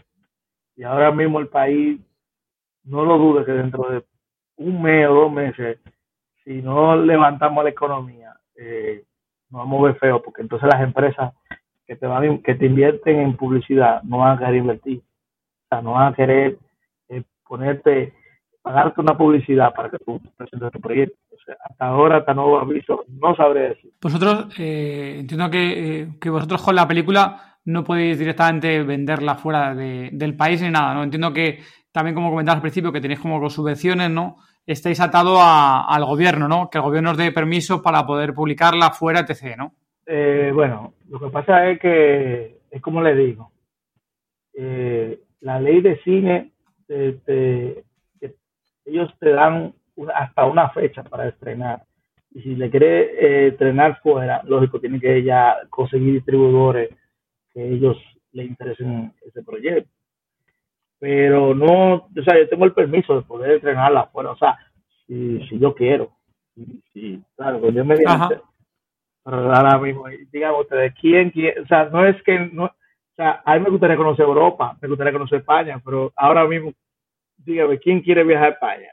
Y 0.76 0.84
ahora 0.84 1.12
mismo 1.12 1.39
el 1.39 1.48
país, 1.48 2.00
no 2.84 3.06
lo 3.06 3.18
dude 3.18 3.46
que 3.46 3.52
dentro 3.52 3.89
de 3.89 4.04
un 4.58 4.82
mes 4.82 5.08
o 5.08 5.13
dos 5.13 5.32
meses, 5.32 5.80
si 6.44 6.62
no 6.62 6.96
levantamos 6.96 7.63
la 7.63 7.70
economía, 7.70 8.34
eh, 8.56 9.04
nos 9.50 9.62
vamos 9.62 9.80
a 9.80 9.86
ver 9.88 9.96
feo, 10.00 10.22
porque 10.22 10.41
entonces 10.41 10.70
las 10.72 10.82
empresas 10.82 11.34
que 11.88 11.96
te 11.96 12.08
van 12.08 12.39
que 12.39 12.56
te 12.56 12.65
invierten 12.65 13.20
en 13.20 13.38
publicidad 13.38 14.02
no 14.04 14.20
van 14.20 14.36
a 14.36 14.39
querer 14.39 14.56
invertir. 14.56 15.00
O 15.00 15.68
sea, 15.70 15.82
no 15.82 15.94
van 15.94 16.13
a 16.13 16.15
querer 16.15 16.58
eh, 17.10 17.24
ponerte, 17.48 18.13
pagarte 18.62 19.02
una 19.02 19.18
publicidad 19.18 19.74
para 19.74 19.89
que 19.89 20.00
tú 20.00 20.20
presentes 20.38 20.72
tu 20.72 20.80
proyecto. 20.80 21.18
O 21.36 21.52
hasta 21.52 21.86
ahora, 21.86 22.17
hasta 22.17 22.34
nuevo 22.34 22.60
aviso, 22.60 23.06
no 23.10 23.36
sabré 23.36 23.69
decir. 23.69 23.91
Vosotros, 24.02 24.48
eh, 24.58 25.17
entiendo 25.19 25.50
que, 25.50 26.02
eh, 26.02 26.08
que, 26.19 26.30
vosotros 26.30 26.62
con 26.62 26.76
la 26.76 26.88
película 26.88 27.58
no 27.65 27.84
podéis 27.84 28.19
directamente 28.19 28.84
venderla 28.84 29.36
fuera 29.36 29.74
de, 29.76 30.10
del 30.13 30.36
país 30.36 30.62
ni 30.62 30.69
nada, 30.69 30.93
¿no? 30.93 31.04
Entiendo 31.04 31.34
que 31.34 31.60
también, 31.91 32.15
como 32.15 32.30
comentabas 32.30 32.58
al 32.58 32.62
principio, 32.62 32.91
que 32.91 33.02
tenéis 33.02 33.19
como 33.19 33.50
subvenciones, 33.50 34.10
¿no? 34.10 34.38
Estáis 34.65 35.00
atado 35.00 35.38
al 35.41 36.06
gobierno, 36.06 36.48
¿no? 36.48 36.69
Que 36.69 36.78
el 36.78 36.84
gobierno 36.84 37.12
os 37.12 37.17
dé 37.17 37.32
permiso 37.32 37.82
para 37.82 38.06
poder 38.06 38.34
publicarla 38.34 38.91
fuera, 38.91 39.21
etc., 39.21 39.56
¿no? 39.58 39.74
Eh, 40.06 40.52
bueno, 40.54 40.93
lo 41.10 41.19
que 41.19 41.30
pasa 41.30 41.69
es 41.69 41.80
que, 41.80 42.60
es 42.69 42.82
como 42.82 43.02
le 43.02 43.15
digo, 43.15 43.52
la 45.41 45.60
ley 45.60 45.82
de 45.82 45.98
cine, 46.04 46.52
ellos 48.86 49.13
te 49.19 49.30
dan 49.32 49.74
hasta 50.13 50.45
una 50.45 50.69
fecha 50.69 51.03
para 51.03 51.27
estrenar. 51.27 51.84
Y 52.31 52.41
si 52.41 52.55
le 52.55 52.69
quiere 52.69 53.01
eh, 53.01 53.47
estrenar 53.47 54.01
fuera, 54.01 54.41
lógico, 54.43 54.79
tiene 54.79 54.99
que 54.99 55.23
ya 55.23 55.58
conseguir 55.69 56.13
distribuidores 56.13 56.89
que 57.53 57.67
ellos 57.67 57.97
le 58.34 58.43
interesen 58.43 59.13
ese 59.25 59.41
proyecto. 59.43 59.89
Pero 60.99 61.53
no, 61.53 61.93
o 61.93 62.23
sea, 62.23 62.38
yo 62.38 62.49
tengo 62.49 62.65
el 62.65 62.73
permiso 62.73 63.15
de 63.15 63.21
poder 63.21 63.51
estrenarla 63.51 64.01
afuera, 64.01 64.31
o 64.31 64.38
sea, 64.38 64.58
si, 65.08 65.45
si 65.47 65.60
yo 65.60 65.73
quiero. 65.73 66.12
Si, 66.93 67.21
claro, 67.36 67.60
cuando 67.60 67.79
yo 67.79 67.86
me 67.86 67.95
pero 69.25 69.51
ahora 69.51 69.79
mismo, 69.79 70.05
digamos 70.31 70.62
ustedes, 70.62 70.93
¿quién, 71.01 71.31
quién? 71.31 71.63
O 71.63 71.65
sea, 71.65 71.86
no 71.86 72.05
es 72.05 72.21
que, 72.21 72.38
no, 72.53 72.65
o 72.65 73.15
sea, 73.15 73.41
a 73.43 73.55
mí 73.55 73.63
me 73.63 73.71
gustaría 73.71 73.97
conocer 73.97 74.23
Europa, 74.23 74.77
me 74.79 74.88
gustaría 74.88 75.13
conocer 75.13 75.39
España, 75.39 75.81
pero 75.84 76.13
ahora 76.15 76.45
mismo, 76.45 76.73
dígame, 77.38 77.79
¿quién 77.79 78.01
quiere 78.01 78.23
viajar 78.23 78.49
a 78.49 78.51
España? 78.51 78.89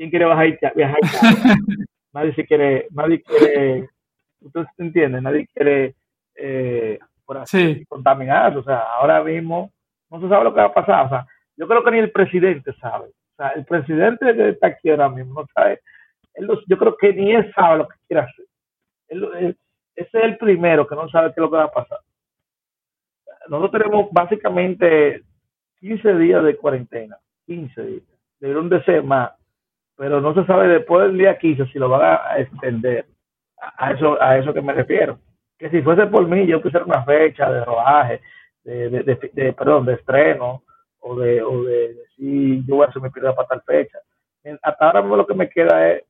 ¿Quién 0.00 0.08
quiere 0.08 0.24
viajar, 0.24 0.72
viajar 0.74 0.98
nadie 2.14 2.34
se 2.34 2.46
quiere, 2.46 2.86
nadie 2.90 3.22
quiere, 3.22 3.90
ustedes 4.40 4.66
entienden, 4.78 5.24
nadie 5.24 5.46
quiere 5.52 5.94
eh, 6.36 6.98
por 7.26 7.36
así, 7.36 7.84
contaminarse, 7.84 8.56
o 8.60 8.64
sea, 8.64 8.78
ahora 8.78 9.22
mismo 9.22 9.70
no 10.08 10.18
se 10.22 10.28
sabe 10.30 10.44
lo 10.44 10.54
que 10.54 10.60
va 10.60 10.68
a 10.68 10.74
pasar, 10.74 11.04
o 11.04 11.08
sea, 11.10 11.26
yo 11.54 11.68
creo 11.68 11.84
que 11.84 11.90
ni 11.90 11.98
el 11.98 12.10
presidente 12.12 12.72
sabe, 12.80 13.08
o 13.08 13.36
sea, 13.36 13.48
el 13.50 13.66
presidente 13.66 14.34
que 14.34 14.48
está 14.48 14.68
aquí 14.68 14.88
ahora 14.88 15.10
mismo 15.10 15.42
no 15.42 15.46
sabe, 15.54 15.80
él 16.32 16.48
yo 16.66 16.78
creo 16.78 16.96
que 16.96 17.12
ni 17.12 17.32
él 17.32 17.52
sabe 17.54 17.78
lo 17.78 17.88
que 17.88 17.96
quiere 18.08 18.22
hacer 18.22 18.46
ese 19.10 20.18
es 20.18 20.24
el 20.24 20.38
primero 20.38 20.86
que 20.86 20.94
no 20.94 21.08
sabe 21.10 21.28
qué 21.28 21.40
es 21.40 21.42
lo 21.42 21.50
que 21.50 21.56
va 21.56 21.64
a 21.64 21.70
pasar. 21.70 21.98
Nosotros 23.48 23.82
tenemos 23.82 24.10
básicamente 24.12 25.22
15 25.80 26.14
días 26.14 26.44
de 26.44 26.56
cuarentena, 26.56 27.18
15 27.46 27.82
días. 27.82 28.02
Debieron 28.38 28.68
de 28.68 28.82
ser 28.84 29.02
más, 29.02 29.32
pero 30.00 30.18
no 30.22 30.32
se 30.32 30.46
sabe 30.46 30.66
después 30.66 31.08
del 31.08 31.18
día 31.18 31.36
15 31.36 31.66
si 31.66 31.78
lo 31.78 31.90
van 31.90 32.18
a 32.24 32.38
extender. 32.38 33.04
A 33.76 33.92
eso, 33.92 34.16
a 34.18 34.38
eso 34.38 34.54
que 34.54 34.62
me 34.62 34.72
refiero. 34.72 35.18
Que 35.58 35.68
si 35.68 35.82
fuese 35.82 36.06
por 36.06 36.26
mí, 36.26 36.46
yo 36.46 36.62
quisiera 36.62 36.86
una 36.86 37.04
fecha 37.04 37.52
de 37.52 37.62
rodaje, 37.66 38.22
de, 38.64 38.88
de, 38.88 39.52
perdón, 39.52 39.84
de 39.84 39.92
estreno, 39.92 40.62
o 41.00 41.20
de, 41.20 41.42
o 41.42 41.64
de, 41.64 41.96
si 42.16 42.64
yo 42.66 42.76
voy 42.76 42.86
a 42.86 42.88
hacer 42.88 43.02
mi 43.02 43.10
para 43.10 43.46
tal 43.46 43.60
fecha. 43.60 43.98
Hasta 44.62 44.86
ahora 44.86 45.02
mismo 45.02 45.16
lo 45.18 45.26
que 45.26 45.34
me 45.34 45.50
queda 45.50 45.90
es 45.90 46.02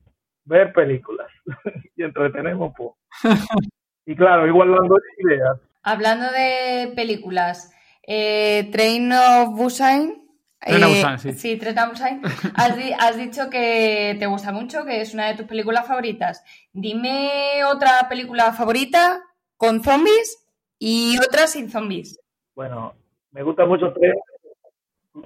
ver 0.45 0.71
películas 0.71 1.27
y 1.97 2.03
entretenemos 2.03 2.73
poco. 2.73 2.97
y 4.05 4.15
claro, 4.15 4.47
igual 4.47 4.71
de 4.71 5.35
ideas. 5.35 5.59
Hablando 5.83 6.31
de 6.31 6.93
películas, 6.95 7.75
eh, 8.07 8.69
Train 8.71 9.11
of 9.11 9.49
Busan. 9.57 10.20
Eh, 10.63 11.17
sí. 11.17 11.33
sí, 11.33 11.57
Train 11.57 11.79
of 11.79 11.89
Busan. 11.89 12.21
Has, 12.55 12.77
has, 12.99 13.17
dicho 13.17 13.49
que 13.49 14.15
te 14.19 14.27
gusta 14.27 14.51
mucho, 14.51 14.85
que 14.85 15.01
es 15.01 15.13
una 15.13 15.27
de 15.27 15.35
tus 15.35 15.47
películas 15.47 15.87
favoritas. 15.87 16.43
Dime 16.71 17.63
otra 17.65 18.07
película 18.07 18.53
favorita 18.53 19.21
con 19.57 19.83
zombies 19.83 20.47
y 20.77 21.17
otra 21.17 21.47
sin 21.47 21.69
zombies. 21.69 22.19
Bueno, 22.55 22.93
me 23.31 23.43
gusta 23.43 23.65
mucho 23.65 23.91
Train 23.93 24.13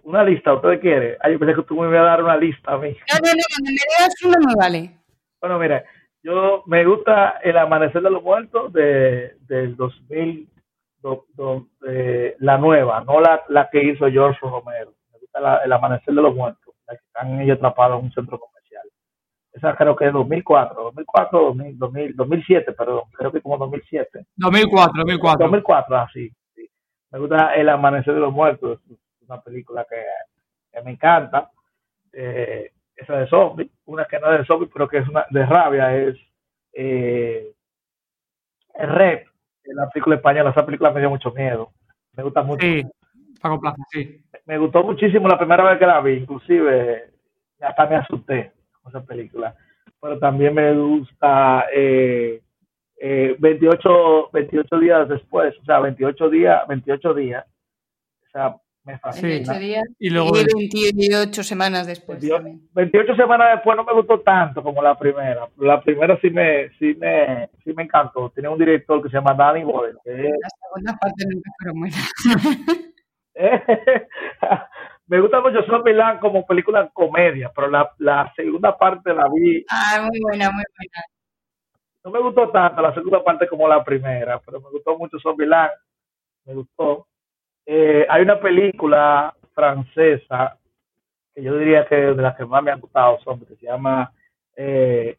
una 0.03 0.23
lista, 0.23 0.53
¿usted 0.53 0.79
quiere? 0.79 1.17
Ay, 1.21 1.33
yo 1.33 1.39
pensé 1.39 1.55
que 1.55 1.63
tú 1.63 1.75
me 1.75 1.87
ibas 1.87 2.01
a 2.01 2.03
dar 2.03 2.23
una 2.23 2.37
lista 2.37 2.73
a 2.73 2.77
mí. 2.77 2.89
No, 2.89 3.19
no, 3.23 3.33
no, 3.33 3.63
me 3.63 3.71
digas 3.71 4.23
una 4.23 4.37
no 4.39 4.55
vale. 4.57 4.97
Bueno, 5.39 5.59
mira, 5.59 5.83
yo 6.23 6.63
me 6.65 6.85
gusta 6.85 7.39
El 7.43 7.57
Amanecer 7.57 8.01
de 8.01 8.09
los 8.09 8.23
Muertos 8.23 8.73
de, 8.73 9.35
del 9.41 9.75
2000, 9.75 10.49
la 12.39 12.57
nueva, 12.57 13.03
no 13.03 13.19
la, 13.19 13.43
la 13.49 13.69
que 13.69 13.83
hizo 13.83 14.09
George 14.09 14.39
Romero. 14.41 14.94
El 15.63 15.73
Amanecer 15.73 16.13
de 16.13 16.21
los 16.21 16.35
Muertos, 16.35 16.75
la 16.87 16.95
que 16.95 17.05
están 17.05 17.41
ellos 17.41 17.57
atrapados 17.57 17.99
en 17.99 18.05
un 18.05 18.11
centro 18.11 18.39
comercial. 18.39 18.83
Esa 19.51 19.75
creo 19.75 19.95
que 19.95 20.07
es 20.07 20.13
2004, 20.13 20.83
2004, 20.83 21.39
2000, 21.39 21.77
2000, 21.79 22.15
2007, 22.15 22.71
perdón, 22.73 23.03
creo 23.13 23.31
que 23.31 23.41
como 23.41 23.57
2007. 23.57 24.25
2004, 24.35 24.93
2004. 24.97 25.45
2004, 25.45 25.97
así. 25.97 26.31
sí. 26.55 26.69
Me 27.11 27.19
gusta 27.19 27.53
El 27.55 27.69
Amanecer 27.69 28.13
de 28.13 28.19
los 28.19 28.33
Muertos, 28.33 28.79
es 28.89 28.97
una 29.27 29.41
película 29.41 29.85
que, 29.89 30.01
que 30.71 30.81
me 30.83 30.91
encanta. 30.91 31.49
Eh, 32.13 32.71
esa 32.95 33.17
de 33.17 33.27
zombie, 33.27 33.69
una 33.85 34.05
que 34.05 34.19
no 34.19 34.31
es 34.31 34.39
de 34.39 34.45
zombie, 34.45 34.69
pero 34.71 34.87
que 34.87 34.99
es 34.99 35.07
una 35.07 35.25
de 35.29 35.45
rabia, 35.45 35.95
es 35.95 36.15
eh, 36.73 37.51
Rep, 38.73 39.27
la 39.65 39.89
película 39.89 40.15
española, 40.15 40.51
esa 40.51 40.65
película 40.65 40.91
me 40.91 40.99
dio 40.99 41.09
mucho 41.09 41.31
miedo, 41.31 41.71
me 42.13 42.23
gusta 42.23 42.43
mucho. 42.43 42.65
Sí, 42.65 42.83
Paco 43.45 43.59
Plaza, 43.59 43.83
sí. 43.91 44.23
Me 44.47 44.57
gustó 44.57 44.83
muchísimo 44.83 45.27
la 45.27 45.37
primera 45.37 45.63
vez 45.63 45.77
que 45.77 45.85
la 45.85 46.01
vi, 46.01 46.13
inclusive 46.13 47.11
hasta 47.61 47.85
me 47.85 47.97
asusté 47.97 48.51
con 48.81 48.89
esa 48.89 49.05
película, 49.05 49.55
pero 50.01 50.17
también 50.17 50.55
me 50.55 50.73
gusta 50.73 51.65
eh, 51.71 52.41
eh, 52.99 53.35
28, 53.37 54.29
28 54.33 54.79
días 54.79 55.09
después, 55.09 55.53
o 55.61 55.65
sea, 55.65 55.79
28 55.79 56.29
días, 56.29 56.67
28 56.67 57.13
días, 57.13 57.45
o 57.45 58.29
sea, 58.31 58.55
me 58.83 58.97
fascina. 58.97 59.27
28 59.27 59.59
días 59.59 59.83
y, 59.99 60.09
luego 60.09 60.31
28 60.31 61.43
semanas 61.43 61.85
después. 61.85 62.19
28, 62.73 63.15
semanas 63.15 63.49
después 63.53 63.77
no 63.77 63.83
me 63.83 63.93
gustó 63.93 64.21
tanto 64.21 64.63
como 64.63 64.81
la 64.81 64.97
primera. 64.97 65.47
La 65.57 65.81
primera 65.81 66.19
sí 66.19 66.31
me, 66.31 66.69
sí 66.79 66.95
me, 66.95 67.49
sí 67.63 67.73
me 67.75 67.83
encantó. 67.83 68.31
Tiene 68.31 68.49
un 68.49 68.57
director 68.57 69.03
que 69.03 69.09
se 69.09 69.17
llama 69.17 69.35
Danny 69.35 69.63
Boyle. 69.63 69.97
La 70.03 70.49
segunda 70.49 70.97
parte 70.99 71.25
nunca 71.29 71.51
fueron 71.59 71.79
buenas. 71.79 72.11
me 75.07 75.19
gusta 75.19 75.41
mucho 75.41 75.63
Zombieland 75.65 76.19
como 76.19 76.45
película 76.45 76.89
comedia, 76.93 77.51
pero 77.53 77.67
la, 77.69 77.91
la 77.99 78.31
segunda 78.35 78.77
parte 78.77 79.13
la 79.13 79.27
vi. 79.33 79.65
Ah, 79.69 80.01
muy 80.01 80.19
buena, 80.21 80.51
muy 80.51 80.63
buena. 80.77 81.03
No 82.03 82.11
me 82.11 82.19
gustó 82.19 82.49
tanto 82.49 82.81
la 82.81 82.93
segunda 82.93 83.23
parte 83.23 83.47
como 83.47 83.67
la 83.67 83.83
primera, 83.83 84.39
pero 84.39 84.61
me 84.61 84.69
gustó 84.69 84.97
mucho 84.97 85.19
Zombieland. 85.19 85.71
Me 86.45 86.53
gustó. 86.53 87.07
Eh, 87.65 88.05
hay 88.07 88.21
una 88.21 88.39
película 88.39 89.35
francesa 89.53 90.57
que 91.33 91.43
yo 91.43 91.57
diría 91.57 91.85
que 91.85 91.95
de 91.95 92.21
las 92.21 92.37
que 92.37 92.45
más 92.45 92.63
me 92.63 92.71
han 92.71 92.79
gustado 92.79 93.19
son 93.23 93.39
que 93.43 93.55
se 93.55 93.65
llama 93.65 94.13
eh, 94.55 95.17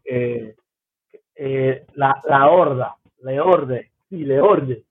eh, 1.34 1.86
la, 1.94 2.22
la 2.28 2.48
Horda, 2.48 2.96
Le 3.22 3.40
Orde, 3.40 3.90
sí, 4.08 4.24
Le 4.24 4.40
Orde. 4.40 4.82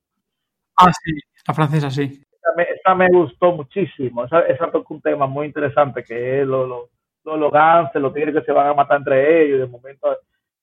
Ah, 0.78 0.92
sí, 0.92 1.14
la 1.48 1.54
francesa, 1.54 1.90
sí. 1.90 2.25
Esa 2.58 2.96
me, 2.96 3.08
gustó 3.10 3.52
muchísimo. 3.52 4.26
Esa, 4.26 4.42
esa 4.42 4.72
toca 4.72 4.94
un 4.94 5.02
tema 5.02 5.28
muy 5.28 5.48
interesante 5.48 6.04
que 6.04 6.42
es 6.42 6.48
lo, 6.48 6.66
lo, 6.66 6.90
lo, 7.24 7.38
los 7.38 7.52
ganses, 7.52 8.02
los 8.02 8.14
tigres 8.14 8.36
que 8.36 8.44
se 8.46 8.52
van 8.52 8.68
a 8.68 8.74
matar 8.74 8.98
entre 8.98 9.44
ellos. 9.44 9.58
Y 9.58 9.60
de 9.62 9.68
momento 9.68 10.18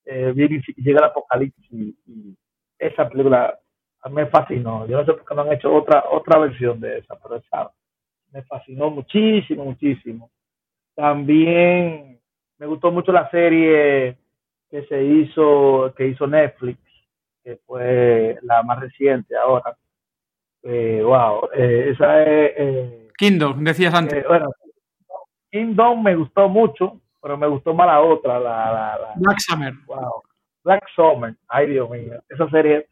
viene 0.05 0.63
y 0.67 0.83
llega 0.83 1.01
el 1.01 1.07
apocalipsis. 1.07 1.95
y 2.07 2.37
esa 2.79 3.09
película 3.09 3.59
me 4.11 4.27
fascinó. 4.27 4.87
Yo 4.87 4.99
no 4.99 5.05
sé 5.05 5.13
por 5.13 5.25
qué 5.25 5.35
no 5.35 5.43
han 5.43 5.53
hecho 5.53 5.73
otra 5.73 6.05
otra 6.11 6.39
versión 6.39 6.81
de 6.81 6.99
esa, 6.99 7.17
pero 7.23 7.37
esa 7.37 7.71
me 8.33 8.43
fascinó 8.43 8.91
muchísimo, 8.91 9.65
muchísimo. 9.65 10.31
También 10.95 12.21
me 12.59 12.67
gustó 12.67 12.91
mucho 12.91 13.13
la 13.13 13.31
serie 13.31 14.17
que 14.71 14.85
se 14.87 15.05
hizo, 15.05 15.93
que 15.97 16.09
hizo 16.09 16.27
Netflix, 16.27 16.81
que 17.45 17.57
fue 17.67 18.39
la 18.43 18.63
más 18.63 18.81
reciente 18.81 19.37
ahora. 19.37 19.77
Eh, 20.63 21.03
wow, 21.05 21.49
eh, 21.55 21.91
esa 21.93 22.23
es... 22.23 22.53
Eh, 22.57 23.09
Kingdom, 23.17 23.63
decías 23.65 23.95
antes. 23.95 24.27
bueno, 24.27 24.51
Kingdom 25.51 26.03
me 26.03 26.15
gustó 26.17 26.49
mucho, 26.49 27.01
pero 27.21 27.37
me 27.37 27.47
gustó 27.47 27.75
más 27.75 27.87
la 27.87 28.01
otra, 28.01 28.39
la, 28.39 28.73
la, 28.73 29.13
Black 29.17 29.39
Summer. 29.39 29.75
Wow, 29.87 30.23
Black 30.65 30.85
Summer, 30.95 31.35
ay 31.49 31.69
Dios 31.69 31.91
mío, 31.91 32.23
esa 32.29 32.49
serie 32.51 32.87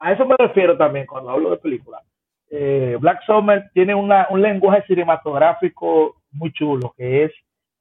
a 0.00 0.12
eso 0.12 0.26
me 0.26 0.36
refiero 0.38 0.76
también 0.76 1.06
cuando 1.06 1.30
hablo 1.30 1.50
de 1.50 1.58
película. 1.58 2.02
Eh, 2.50 2.96
Black 3.00 3.22
Summer 3.26 3.70
tiene 3.74 3.94
una, 3.94 4.26
un 4.30 4.40
lenguaje 4.40 4.84
cinematográfico 4.86 6.16
muy 6.30 6.52
chulo, 6.52 6.94
que 6.96 7.24
es 7.24 7.32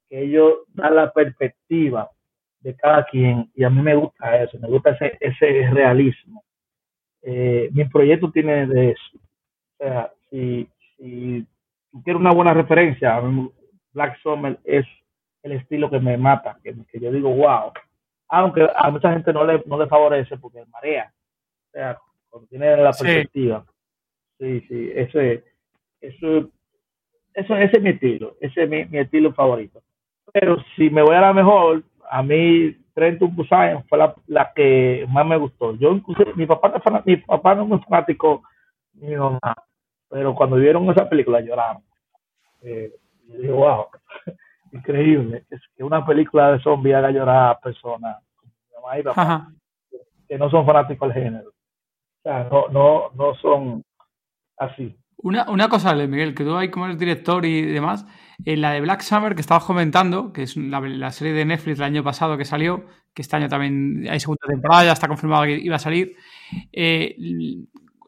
que 0.09 0.23
ellos 0.23 0.53
dan 0.73 0.95
la 0.95 1.11
perspectiva 1.11 2.09
de 2.59 2.75
cada 2.75 3.05
quien, 3.05 3.49
y 3.53 3.63
a 3.63 3.69
mí 3.69 3.81
me 3.81 3.95
gusta 3.95 4.41
eso, 4.41 4.57
me 4.59 4.67
gusta 4.67 4.91
ese, 4.91 5.17
ese 5.19 5.69
realismo. 5.71 6.43
Eh, 7.29 7.69
mi 7.73 7.83
proyecto 7.83 8.31
tiene 8.31 8.65
de 8.67 8.91
eso. 8.91 9.17
O 9.17 9.83
sea, 9.83 10.13
si, 10.29 10.65
si 10.95 11.45
tú 11.91 12.01
quieres 12.01 12.21
una 12.21 12.31
buena 12.31 12.53
referencia, 12.53 13.21
Black 13.91 14.17
Summer 14.21 14.57
es 14.63 14.85
el 15.43 15.51
estilo 15.51 15.89
que 15.89 15.99
me 15.99 16.15
mata, 16.15 16.57
que, 16.63 16.73
que 16.89 16.99
yo 17.01 17.11
digo, 17.11 17.29
wow. 17.29 17.73
Aunque 18.29 18.65
a 18.73 18.89
mucha 18.89 19.11
gente 19.11 19.33
no 19.33 19.43
le, 19.43 19.61
no 19.65 19.77
le 19.77 19.87
favorece 19.87 20.37
porque 20.37 20.63
marea. 20.67 21.11
O 21.67 21.71
sea, 21.73 21.97
cuando 22.29 22.47
tiene 22.47 22.77
la 22.77 22.91
perspectiva. 22.91 23.65
Sí, 24.39 24.61
sí, 24.69 24.91
ese, 24.95 25.43
eso, 25.99 26.49
eso, 27.33 27.57
ese 27.57 27.77
es 27.77 27.83
mi 27.83 27.89
estilo, 27.89 28.37
ese 28.39 28.63
es 28.63 28.69
mi, 28.69 28.85
mi 28.85 28.99
estilo 28.99 29.33
favorito. 29.33 29.83
Pero 30.31 30.63
si 30.77 30.89
me 30.89 31.01
voy 31.01 31.15
a 31.15 31.21
la 31.21 31.33
mejor, 31.33 31.83
a 32.09 32.23
mí 32.23 32.77
Trent 32.97 33.19
to 33.19 33.27
Busan 33.27 33.85
fue 33.87 33.99
la, 33.99 34.15
la, 34.25 34.51
que 34.55 35.05
más 35.09 35.23
me 35.23 35.37
gustó. 35.37 35.75
Yo 35.75 35.91
incluso, 35.91 36.23
mi 36.33 36.47
papá, 36.47 36.73
mi 37.05 37.17
papá 37.17 37.53
no 37.53 37.61
es 37.61 37.67
muy 37.67 37.79
fanático, 37.81 38.41
mi 38.93 39.15
mamá, 39.15 39.53
pero 40.09 40.33
cuando 40.33 40.55
vieron 40.55 40.89
esa 40.89 41.07
película 41.07 41.39
lloraron. 41.39 41.83
Eh, 42.63 42.91
yo 43.27 43.37
dije, 43.37 43.51
wow, 43.51 43.85
increíble 44.71 45.45
que 45.75 45.83
una 45.83 46.03
película 46.03 46.53
de 46.53 46.59
zombies 46.59 46.95
haga 46.95 47.11
llorar 47.11 47.51
a 47.51 47.59
personas 47.59 48.17
como 48.35 48.51
mi 48.51 48.75
mamá 48.81 48.99
y 48.99 49.03
papá, 49.03 49.51
que 50.27 50.37
no 50.39 50.49
son 50.49 50.65
fanáticos 50.65 51.13
del 51.13 51.23
género. 51.23 51.49
O 51.49 52.23
sea, 52.23 52.47
no, 52.51 52.67
no, 52.69 53.11
no 53.13 53.35
son 53.35 53.83
así. 54.57 54.97
Una, 55.17 55.49
una 55.49 55.67
cosa, 55.67 55.93
Miguel, 55.95 56.35
que 56.35 56.43
tú 56.43 56.55
ahí 56.55 56.69
como 56.69 56.85
eres 56.85 56.99
director 56.99 57.45
y 57.45 57.63
demás, 57.63 58.05
en 58.45 58.61
la 58.61 58.71
de 58.71 58.81
Black 58.81 59.01
Summer 59.01 59.33
que 59.33 59.41
estabas 59.41 59.63
comentando, 59.63 60.31
que 60.31 60.43
es 60.43 60.55
la, 60.55 61.11
serie 61.11 61.33
de 61.33 61.45
Netflix 61.45 61.77
del 61.77 61.85
año 61.85 62.03
pasado 62.03 62.37
que 62.37 62.45
salió, 62.45 62.85
que 63.13 63.23
este 63.23 63.35
año 63.35 63.49
también 63.49 64.07
hay 64.09 64.19
segunda 64.19 64.45
temporada, 64.47 64.85
ya 64.85 64.91
está 64.91 65.07
confirmado 65.07 65.45
que 65.45 65.57
iba 65.57 65.75
a 65.75 65.79
salir. 65.79 66.15
Eh, 66.71 67.15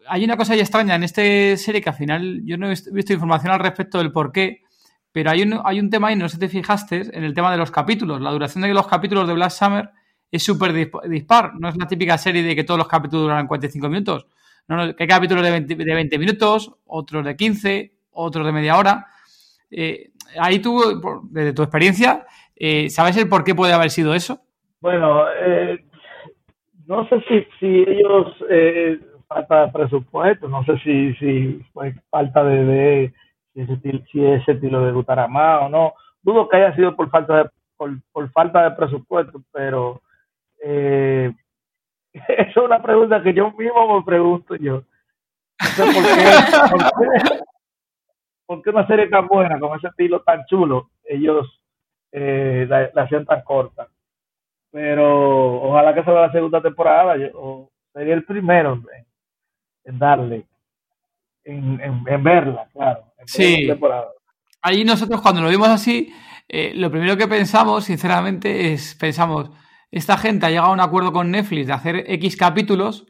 hay 0.07 0.23
una 0.23 0.37
cosa 0.37 0.55
ya 0.55 0.61
extraña 0.61 0.95
en 0.95 1.03
esta 1.03 1.21
serie 1.57 1.81
que 1.81 1.89
al 1.89 1.95
final 1.95 2.41
yo 2.45 2.57
no 2.57 2.67
he 2.67 2.75
visto 2.91 3.13
información 3.13 3.53
al 3.53 3.59
respecto 3.59 3.97
del 3.97 4.11
por 4.11 4.31
qué, 4.31 4.61
pero 5.11 5.31
hay 5.31 5.41
un, 5.41 5.59
hay 5.63 5.79
un 5.79 5.89
tema 5.89 6.09
ahí, 6.09 6.15
no 6.15 6.29
sé 6.29 6.35
si 6.35 6.39
te 6.39 6.49
fijaste, 6.49 7.17
en 7.17 7.23
el 7.23 7.33
tema 7.33 7.51
de 7.51 7.57
los 7.57 7.71
capítulos. 7.71 8.21
La 8.21 8.31
duración 8.31 8.61
de 8.61 8.73
los 8.73 8.87
capítulos 8.87 9.27
de 9.27 9.33
Black 9.33 9.51
Summer 9.51 9.89
es 10.31 10.43
súper 10.43 10.73
dispar. 11.09 11.53
No 11.59 11.69
es 11.69 11.75
la 11.77 11.87
típica 11.87 12.17
serie 12.17 12.43
de 12.43 12.55
que 12.55 12.63
todos 12.63 12.77
los 12.77 12.87
capítulos 12.87 13.23
duran 13.23 13.47
45 13.47 13.89
minutos. 13.89 14.27
No, 14.69 14.95
que 14.95 15.03
hay 15.03 15.07
capítulos 15.07 15.43
de 15.43 15.49
20, 15.49 15.75
de 15.75 15.95
20 15.95 16.19
minutos, 16.19 16.71
otros 16.85 17.25
de 17.25 17.35
15, 17.35 17.91
otros 18.11 18.45
de 18.45 18.51
media 18.51 18.77
hora. 18.77 19.07
Eh, 19.71 20.11
ahí 20.39 20.59
tú, 20.59 20.79
desde 21.31 21.53
tu 21.53 21.63
experiencia, 21.63 22.23
eh, 22.55 22.87
¿sabes 22.91 23.17
el 23.17 23.27
por 23.27 23.43
qué 23.43 23.55
puede 23.55 23.73
haber 23.73 23.89
sido 23.89 24.13
eso? 24.13 24.41
Bueno, 24.79 25.23
eh, 25.43 25.83
no 26.85 27.07
sé 27.09 27.19
si, 27.27 27.47
si 27.59 27.83
ellos 27.87 28.27
eh, 28.47 28.99
falta 29.27 29.65
de 29.65 29.71
presupuesto, 29.71 30.47
no 30.47 30.63
sé 30.63 30.77
si, 30.83 31.15
si 31.15 31.65
falta 32.11 32.43
de, 32.43 32.63
de 32.63 33.13
si, 33.55 33.61
ese, 33.61 34.03
si 34.11 34.23
ese 34.23 34.51
estilo 34.51 34.85
de 34.85 34.91
o 34.91 35.69
no. 35.69 35.93
Dudo 36.21 36.47
que 36.47 36.57
haya 36.57 36.75
sido 36.75 36.95
por 36.95 37.09
falta 37.09 37.43
de, 37.43 37.49
por, 37.75 38.31
falta 38.33 38.69
de 38.69 38.75
presupuesto, 38.75 39.41
pero 39.51 40.03
es 42.27 42.57
una 42.57 42.81
pregunta 42.81 43.21
que 43.21 43.33
yo 43.33 43.51
mismo 43.51 43.97
me 43.97 44.05
pregunto 44.05 44.55
yo. 44.55 44.83
No 45.59 45.67
sé 45.67 45.83
por 45.93 46.03
qué, 46.03 47.41
por 48.45 48.61
qué, 48.61 48.69
una 48.69 48.87
serie 48.87 49.07
tan 49.07 49.27
buena, 49.27 49.59
con 49.59 49.77
ese 49.77 49.87
estilo 49.87 50.21
tan 50.21 50.45
chulo, 50.45 50.89
ellos 51.03 51.47
eh, 52.11 52.65
la, 52.67 53.03
hacían 53.03 53.25
tan 53.25 53.41
corta. 53.43 53.87
Pero 54.71 55.61
ojalá 55.63 55.93
que 55.93 56.03
sea 56.03 56.13
la 56.13 56.31
segunda 56.31 56.61
temporada, 56.61 57.15
o 57.33 57.69
sería 57.93 58.13
el 58.13 58.23
primero 58.23 58.73
en, 58.73 59.05
en 59.85 59.99
darle, 59.99 60.45
en, 61.43 61.81
en, 62.07 62.23
verla, 62.23 62.67
claro. 62.71 63.05
sí. 63.25 63.67
Ahí 64.61 64.83
nosotros 64.83 65.21
cuando 65.21 65.41
lo 65.41 65.49
vimos 65.49 65.69
así, 65.69 66.13
eh, 66.47 66.73
lo 66.75 66.91
primero 66.91 67.15
que 67.17 67.27
pensamos, 67.27 67.85
sinceramente, 67.85 68.73
es 68.73 68.95
pensamos, 68.95 69.49
esta 69.91 70.17
gente 70.17 70.45
ha 70.45 70.49
llegado 70.49 70.69
a 70.69 70.73
un 70.73 70.79
acuerdo 70.79 71.11
con 71.11 71.31
Netflix 71.31 71.67
de 71.67 71.73
hacer 71.73 72.03
X 72.07 72.37
capítulos, 72.37 73.07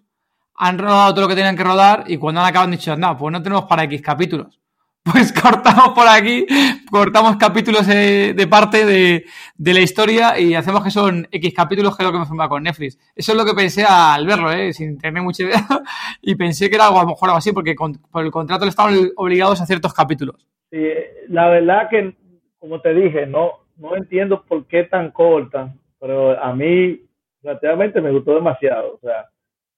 han 0.55 0.77
rodado 0.77 1.13
todo 1.13 1.21
lo 1.21 1.27
que 1.27 1.35
tenían 1.35 1.55
que 1.55 1.63
rodar 1.63 2.03
y 2.07 2.17
cuando 2.17 2.41
han 2.41 2.47
acabado 2.47 2.65
han 2.65 2.71
dicho, 2.71 2.95
no, 2.95 3.17
pues 3.17 3.31
no 3.31 3.41
tenemos 3.41 3.65
para 3.65 3.83
X 3.83 4.01
capítulos. 4.01 4.59
Pues 5.11 5.31
cortamos 5.31 5.89
por 5.95 6.07
aquí, 6.07 6.45
cortamos 6.91 7.37
capítulos 7.37 7.87
de, 7.87 8.47
parte 8.49 8.85
de, 8.85 9.25
la 9.57 9.79
historia 9.79 10.37
y 10.37 10.53
hacemos 10.53 10.83
que 10.83 10.91
son 10.91 11.25
X 11.31 11.53
capítulos, 11.55 11.95
que 11.95 12.03
es 12.03 12.07
lo 12.07 12.11
que 12.11 12.19
me 12.19 12.25
forma 12.25 12.49
con 12.49 12.61
Netflix. 12.61 12.99
Eso 13.15 13.31
es 13.31 13.37
lo 13.37 13.45
que 13.45 13.53
pensé 13.53 13.85
al 13.85 14.27
verlo, 14.27 14.51
¿eh? 14.51 14.71
sin 14.73 14.99
tener 14.99 15.23
mucha 15.23 15.43
idea. 15.43 15.65
Y 16.21 16.35
pensé 16.35 16.69
que 16.69 16.75
era 16.75 16.87
algo, 16.87 16.99
a 16.99 17.03
lo 17.03 17.09
mejor 17.09 17.29
algo 17.29 17.37
así, 17.37 17.53
porque 17.53 17.73
por 18.11 18.23
el 18.23 18.29
contrato 18.29 18.65
le 18.65 18.69
estaban 18.69 18.93
obligados 19.15 19.61
a 19.61 19.65
ciertos 19.65 19.93
capítulos. 19.93 20.45
Sí, 20.69 20.85
la 21.29 21.47
verdad 21.47 21.89
que, 21.89 22.15
como 22.59 22.81
te 22.81 22.93
dije, 22.93 23.25
no, 23.25 23.51
no 23.77 23.95
entiendo 23.95 24.43
por 24.43 24.67
qué 24.67 24.83
tan 24.83 25.11
corta 25.11 25.73
pero 25.99 26.41
a 26.41 26.53
mí 26.53 27.01
relativamente 27.41 28.01
me 28.01 28.11
gustó 28.11 28.35
demasiado, 28.35 28.95
o 28.95 28.99
sea, 28.99 29.29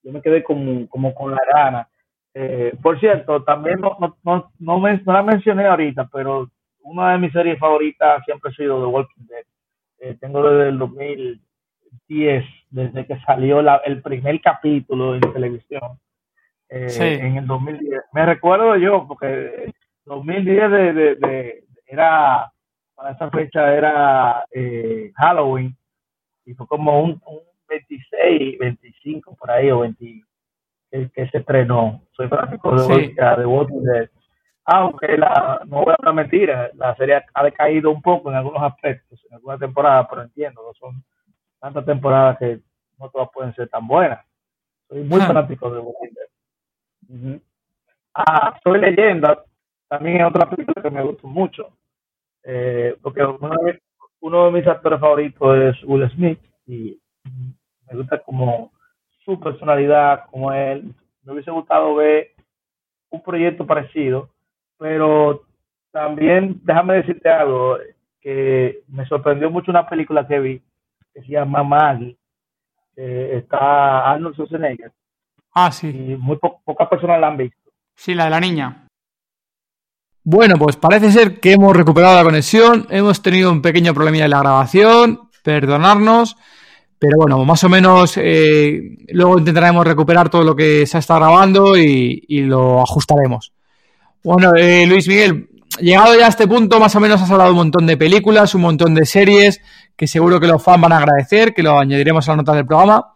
yo 0.04 0.12
me 0.12 0.22
quedé 0.22 0.44
como, 0.44 0.88
como 0.88 1.14
con 1.14 1.32
la 1.32 1.42
gana. 1.54 1.88
Eh, 2.34 2.74
por 2.82 3.00
cierto, 3.00 3.44
también 3.44 3.80
no, 3.80 3.98
no, 4.00 4.18
no, 4.24 4.52
no, 4.58 4.80
me, 4.80 5.02
no 5.06 5.14
la 5.14 5.24
mencioné 5.24 5.66
ahorita, 5.66 6.10
pero 6.12 6.50
una 6.84 7.12
de 7.12 7.20
mis 7.20 7.34
series 7.34 7.60
favoritas 7.60 8.24
siempre 8.26 8.52
ha 8.52 8.56
sido 8.56 8.80
The 8.80 8.88
Walking 8.88 9.26
Dead. 9.28 9.46
Eh, 10.00 10.18
tengo 10.20 10.50
desde 10.50 10.70
el 10.70 10.80
2010, 10.80 12.46
desde 12.70 13.06
que 13.06 13.20
salió 13.22 13.62
la, 13.62 13.78
el 13.86 14.02
primer 14.02 14.42
capítulo 14.42 15.16
en 15.16 15.22
televisión, 15.22 16.00
eh, 16.70 17.20
en 17.22 17.38
el 17.38 17.46
2010. 17.46 18.02
Me 18.14 18.26
recuerdo 18.26 18.76
yo, 18.78 19.06
porque 19.08 19.72
2010 20.06 20.72
de, 20.72 20.94
de, 20.94 21.16
de, 21.16 21.64
era, 21.86 22.52
para 22.96 23.12
esa 23.12 23.30
fecha 23.30 23.74
era 23.76 24.46
eh, 24.52 25.12
Halloween, 25.16 25.76
y 26.46 26.54
fue 26.54 26.68
como 26.68 27.04
un, 27.04 27.22
26, 27.68 28.60
25 28.60 29.36
por 29.36 29.50
ahí, 29.50 29.72
o 29.72 29.80
20, 29.80 30.24
que, 30.92 31.30
se 31.30 31.38
estrenó. 31.38 32.02
Soy 32.12 32.28
fanático 32.28 32.76
de, 32.76 33.14
de 33.38 33.46
Walking 33.46 33.84
Dead. 33.84 34.10
Aunque 34.66 35.18
la, 35.18 35.62
no 35.66 35.84
voy 35.84 35.94
a 35.98 36.06
la 36.06 36.14
mentira, 36.14 36.70
la 36.76 36.96
serie 36.96 37.24
ha 37.34 37.44
decaído 37.44 37.90
un 37.90 38.02
poco 38.02 38.30
en 38.30 38.36
algunos 38.36 38.62
aspectos, 38.62 39.24
en 39.30 39.36
algunas 39.36 39.60
temporadas, 39.60 40.08
pero 40.10 40.22
entiendo, 40.22 40.62
no 40.62 40.74
son 40.74 41.04
tantas 41.60 41.86
temporadas 41.86 42.38
que 42.38 42.60
no 43.00 43.10
todas 43.10 43.30
pueden 43.34 43.54
ser 43.56 43.70
tan 43.70 43.88
buenas. 43.88 44.24
Soy 44.88 45.04
muy 45.04 45.22
fanático 45.22 45.72
de 45.72 45.80
Walking 45.80 46.14
Dead. 46.14 47.40
Ah, 48.14 48.60
Soy 48.64 48.80
leyenda, 48.80 49.44
también 49.88 50.22
es 50.22 50.28
otra 50.28 50.50
película 50.50 50.82
que 50.82 50.92
me 50.92 51.04
gustó 51.04 51.28
mucho, 51.28 51.78
eh, 52.44 52.98
porque 53.02 53.24
una 53.24 53.58
vez 53.64 53.82
uno 54.22 54.46
de 54.46 54.52
mis 54.52 54.68
actores 54.68 55.00
favoritos 55.00 55.58
es 55.58 55.84
Will 55.84 56.10
Smith 56.12 56.40
y 56.66 56.98
me 57.90 57.98
gusta 57.98 58.20
como 58.20 58.72
su 59.26 59.40
personalidad, 59.40 60.26
como 60.32 60.54
él. 60.54 60.94
Me 61.24 61.34
hubiese 61.34 61.52
gustado 61.52 61.96
ver 61.96 62.32
un 63.10 63.22
proyecto 63.22 63.66
parecido, 63.66 64.30
pero 64.78 65.44
también 65.92 66.60
déjame 66.64 66.96
decirte 66.96 67.30
algo 67.30 67.78
que 68.22 68.84
me 68.88 69.06
sorprendió 69.06 69.52
mucho 69.52 69.72
una 69.72 69.88
película 69.88 70.26
que 70.28 70.40
vi 70.40 70.62
que 71.14 71.22
se 71.22 71.28
llama 71.28 71.64
Maggie, 71.64 72.18
está 72.96 74.12
Arnold 74.12 74.36
Schwarzenegger. 74.36 74.92
Ah, 75.54 75.72
sí. 75.72 75.90
Y 75.90 76.16
muy 76.16 76.38
pocas 76.38 76.88
personas 76.88 77.20
la 77.20 77.28
han 77.28 77.38
visto. 77.38 77.58
Sí, 77.96 78.14
la 78.16 78.26
de 78.26 78.30
la 78.30 78.40
niña. 78.40 78.81
Bueno, 80.24 80.56
pues 80.58 80.76
parece 80.76 81.12
ser 81.12 81.40
que 81.40 81.54
hemos 81.54 81.76
recuperado 81.76 82.16
la 82.16 82.24
conexión, 82.24 82.86
hemos 82.92 83.24
tenido 83.24 83.52
un 83.52 83.62
pequeño 83.62 83.94
problemilla 83.94 84.26
en 84.26 84.32
la 84.32 84.40
grabación, 84.40 85.22
perdonarnos, 85.44 86.38
pero 87.00 87.18
bueno, 87.18 87.44
más 87.44 87.64
o 87.64 87.70
menos 87.70 88.14
eh, 88.18 88.98
luego 89.10 89.40
intentaremos 89.40 89.86
recuperar 89.86 90.30
todo 90.30 90.44
lo 90.44 90.56
que 90.56 90.86
se 90.86 91.00
estado 91.00 91.22
grabando 91.22 91.76
y, 91.76 92.42
lo 92.42 92.84
ajustaremos. 92.84 93.52
Bueno, 94.24 94.52
eh, 94.56 94.86
Luis 94.86 95.08
Miguel, 95.08 95.50
llegado 95.80 96.16
ya 96.16 96.28
a 96.28 96.30
este 96.30 96.48
punto, 96.48 96.80
más 96.80 96.96
o 96.96 97.00
menos 97.00 97.20
has 97.20 97.32
hablado 97.32 97.50
un 97.50 97.58
montón 97.58 97.88
de 97.88 97.98
películas, 97.98 98.54
un 98.54 98.62
montón 98.62 98.94
de 98.94 99.08
series, 99.08 99.60
que 99.96 100.06
seguro 100.06 100.40
que 100.40 100.46
los 100.46 100.62
fans 100.62 100.82
van 100.82 100.92
a 100.92 100.98
agradecer, 100.98 101.56
que 101.56 101.64
lo 101.64 101.80
añadiremos 101.80 102.28
a 102.28 102.34
las 102.34 102.38
notas 102.38 102.58
del 102.58 102.68
programa. 102.68 103.16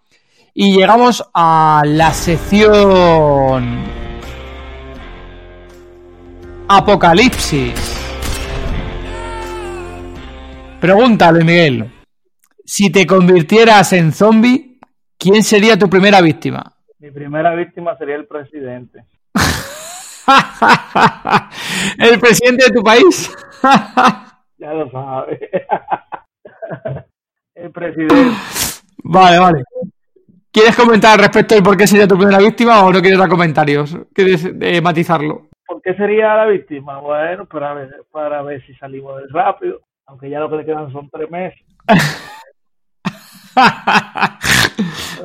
Y 0.56 0.74
llegamos 0.76 1.24
a 1.36 1.84
la 1.86 2.12
sección 2.14 4.05
Apocalipsis. 6.68 7.76
Pregúntale, 10.82 11.44
Miguel. 11.44 11.92
Si 12.66 12.92
te 12.92 13.06
convirtieras 13.06 13.94
en 13.94 14.12
zombie, 14.12 14.80
¿quién 15.18 15.44
sería 15.44 15.78
tu 15.78 15.88
primera 15.88 16.22
víctima? 16.22 16.74
Mi 16.98 17.12
primera 17.12 17.54
víctima 17.54 17.96
sería 17.98 18.16
el 18.16 18.26
presidente. 18.26 19.06
¿El 22.00 22.20
presidente 22.20 22.66
de 22.66 22.72
tu 22.72 22.82
país? 22.82 23.32
ya 24.58 24.74
lo 24.74 24.90
sabes. 24.90 25.40
el 27.56 27.72
presidente. 27.72 28.38
Vale, 29.04 29.38
vale. 29.38 29.64
¿Quieres 30.52 30.76
comentar 30.76 31.20
respecto 31.20 31.54
de 31.54 31.62
por 31.62 31.78
qué 31.78 31.86
sería 31.86 32.08
tu 32.08 32.18
primera 32.18 32.40
víctima 32.40 32.84
o 32.84 32.92
no 32.92 33.02
quieres 33.02 33.20
dar 33.20 33.30
comentarios? 33.30 33.96
¿Quieres 34.14 34.50
eh, 34.62 34.82
matizarlo? 34.82 35.50
¿Por 35.86 35.94
qué 35.94 35.98
sería 36.02 36.36
la 36.36 36.48
víctima? 36.48 37.00
Bueno, 37.00 37.46
para 37.46 37.76
ver, 37.76 38.04
para 38.12 38.42
ver 38.42 38.66
si 38.66 38.74
salimos 38.76 39.18
del 39.18 39.30
rápido. 39.30 39.82
aunque 40.08 40.30
ya 40.30 40.40
lo 40.40 40.50
que 40.50 40.58
le 40.58 40.66
quedan 40.66 40.92
son 40.92 41.10
tres 41.12 41.30
meses. 41.30 41.60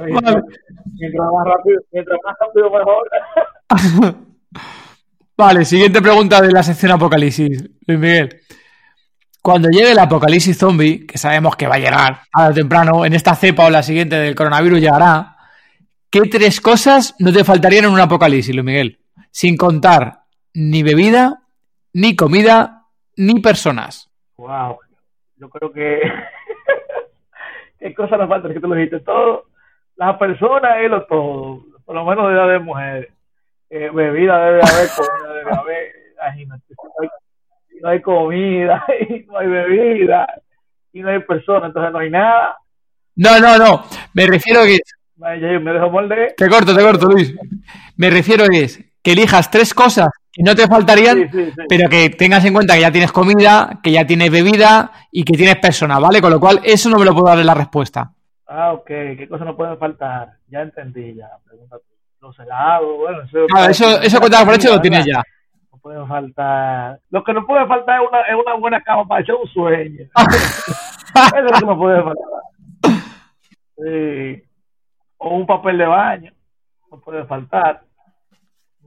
mientras, 0.04 0.34
más 1.32 1.46
rápido, 1.46 1.80
mientras 1.92 2.18
más 2.24 2.36
rápido 2.40 2.70
mejor. 2.70 3.08
vale, 5.36 5.64
siguiente 5.64 6.02
pregunta 6.02 6.42
de 6.42 6.50
la 6.50 6.62
sección 6.62 6.92
Apocalipsis, 6.92 7.70
Luis 7.86 7.98
Miguel. 7.98 8.40
Cuando 9.42 9.68
llegue 9.70 9.92
el 9.92 9.98
apocalipsis 9.98 10.58
zombie, 10.58 11.06
que 11.06 11.16
sabemos 11.16 11.56
que 11.56 11.66
va 11.66 11.76
a 11.76 11.78
llegar 11.78 12.20
a 12.34 12.52
temprano, 12.52 13.06
en 13.06 13.14
esta 13.14 13.34
cepa 13.34 13.64
o 13.64 13.70
la 13.70 13.82
siguiente 13.82 14.16
del 14.16 14.34
coronavirus 14.34 14.80
llegará, 14.80 15.36
¿qué 16.10 16.20
tres 16.22 16.60
cosas 16.60 17.14
no 17.18 17.32
te 17.32 17.44
faltarían 17.44 17.86
en 17.86 17.92
un 17.92 18.00
apocalipsis, 18.00 18.54
Luis 18.54 18.66
Miguel? 18.66 18.98
Sin 19.30 19.56
contar 19.56 20.19
ni 20.54 20.82
bebida, 20.82 21.42
ni 21.92 22.16
comida, 22.16 22.86
ni 23.16 23.40
personas. 23.40 24.10
Wow, 24.36 24.78
yo 25.36 25.48
creo 25.50 25.72
que 25.72 26.00
qué 27.78 27.94
cosas 27.94 28.18
nos 28.18 28.28
faltan, 28.28 28.52
que 28.52 28.60
tú 28.60 28.68
lo 28.68 28.74
dijiste 28.74 29.00
todo, 29.00 29.46
las 29.96 30.16
personas 30.16 30.78
es 30.82 30.90
lo 30.90 31.04
todo, 31.06 31.64
por 31.84 31.94
lo 31.94 32.04
menos 32.04 32.28
de 32.28 32.34
edad 32.34 32.48
de 32.48 32.58
mujeres. 32.58 33.12
Eh, 33.68 33.90
bebida 33.92 34.44
debe 34.44 34.60
haber, 34.62 34.88
comida 34.96 35.34
debe 35.34 35.56
haber, 35.56 35.92
imagínate, 36.14 36.74
no 37.80 37.88
hay 37.88 38.02
comida, 38.02 38.84
y 39.08 39.24
no 39.26 39.38
hay 39.38 39.48
bebida, 39.48 40.26
y 40.92 41.00
no 41.00 41.10
hay 41.10 41.20
personas, 41.20 41.68
entonces 41.68 41.92
no 41.92 41.98
hay 41.98 42.10
nada. 42.10 42.56
No, 43.16 43.38
no, 43.38 43.58
no. 43.58 43.84
Me 44.14 44.26
refiero 44.26 44.60
a 44.60 44.64
que. 44.64 44.78
me 45.16 45.72
dejo 45.72 45.90
molde. 45.90 46.34
Te 46.36 46.48
corto, 46.48 46.74
te 46.74 46.82
corto, 46.82 47.06
Luis. 47.06 47.34
Me 47.96 48.08
refiero 48.08 48.44
a 48.44 48.48
que 48.48 48.64
es 48.64 48.84
que 49.02 49.12
elijas 49.12 49.50
tres 49.50 49.74
cosas 49.74 50.08
no 50.42 50.54
te 50.54 50.66
faltarían, 50.66 51.30
pero 51.68 51.88
que 51.88 52.10
tengas 52.10 52.44
en 52.44 52.52
cuenta 52.52 52.74
que 52.74 52.80
ya 52.80 52.92
tienes 52.92 53.12
comida, 53.12 53.80
que 53.82 53.92
ya 53.92 54.06
tienes 54.06 54.30
bebida 54.30 54.90
y 55.10 55.24
que 55.24 55.36
tienes 55.36 55.56
personas, 55.56 56.00
¿vale? 56.00 56.20
Con 56.20 56.30
lo 56.30 56.40
cual, 56.40 56.60
eso 56.64 56.88
no 56.88 56.98
me 56.98 57.04
lo 57.04 57.12
puedo 57.12 57.26
dar 57.26 57.38
en 57.38 57.46
la 57.46 57.54
respuesta. 57.54 58.12
Ah, 58.46 58.72
ok. 58.72 58.86
¿Qué 58.86 59.26
cosas 59.28 59.46
no 59.46 59.56
pueden 59.56 59.78
faltar? 59.78 60.30
Ya 60.48 60.60
entendí, 60.60 61.14
ya. 61.14 61.28
Pregunta 61.46 61.76
Los 62.20 62.38
helados, 62.38 62.96
bueno. 62.98 63.22
Eso, 63.22 63.46
claro, 63.46 63.70
eso, 63.70 64.00
eso 64.00 64.18
cuenta 64.18 64.44
por 64.44 64.54
hecho 64.54 64.70
lo 64.70 64.80
tienes 64.80 65.06
ya 65.06 65.22
puede 65.80 66.06
faltar. 66.06 67.00
Lo 67.10 67.24
que 67.24 67.32
no 67.32 67.46
puede 67.46 67.66
faltar 67.66 68.00
es 68.00 68.08
una, 68.08 68.20
es 68.22 68.34
una 68.34 68.54
buena 68.54 68.80
cama 68.82 69.06
para 69.06 69.22
echar 69.22 69.36
un 69.36 69.48
sueño. 69.48 70.04
Eso 71.14 71.36
es 71.36 71.42
lo 71.42 71.58
que 71.58 71.66
no 71.66 71.78
puede 71.78 72.02
faltar. 72.02 72.30
Sí. 73.76 74.42
O 75.18 75.36
un 75.36 75.46
papel 75.46 75.78
de 75.78 75.86
baño. 75.86 76.32
No 76.90 77.00
puede 77.00 77.24
faltar. 77.24 77.82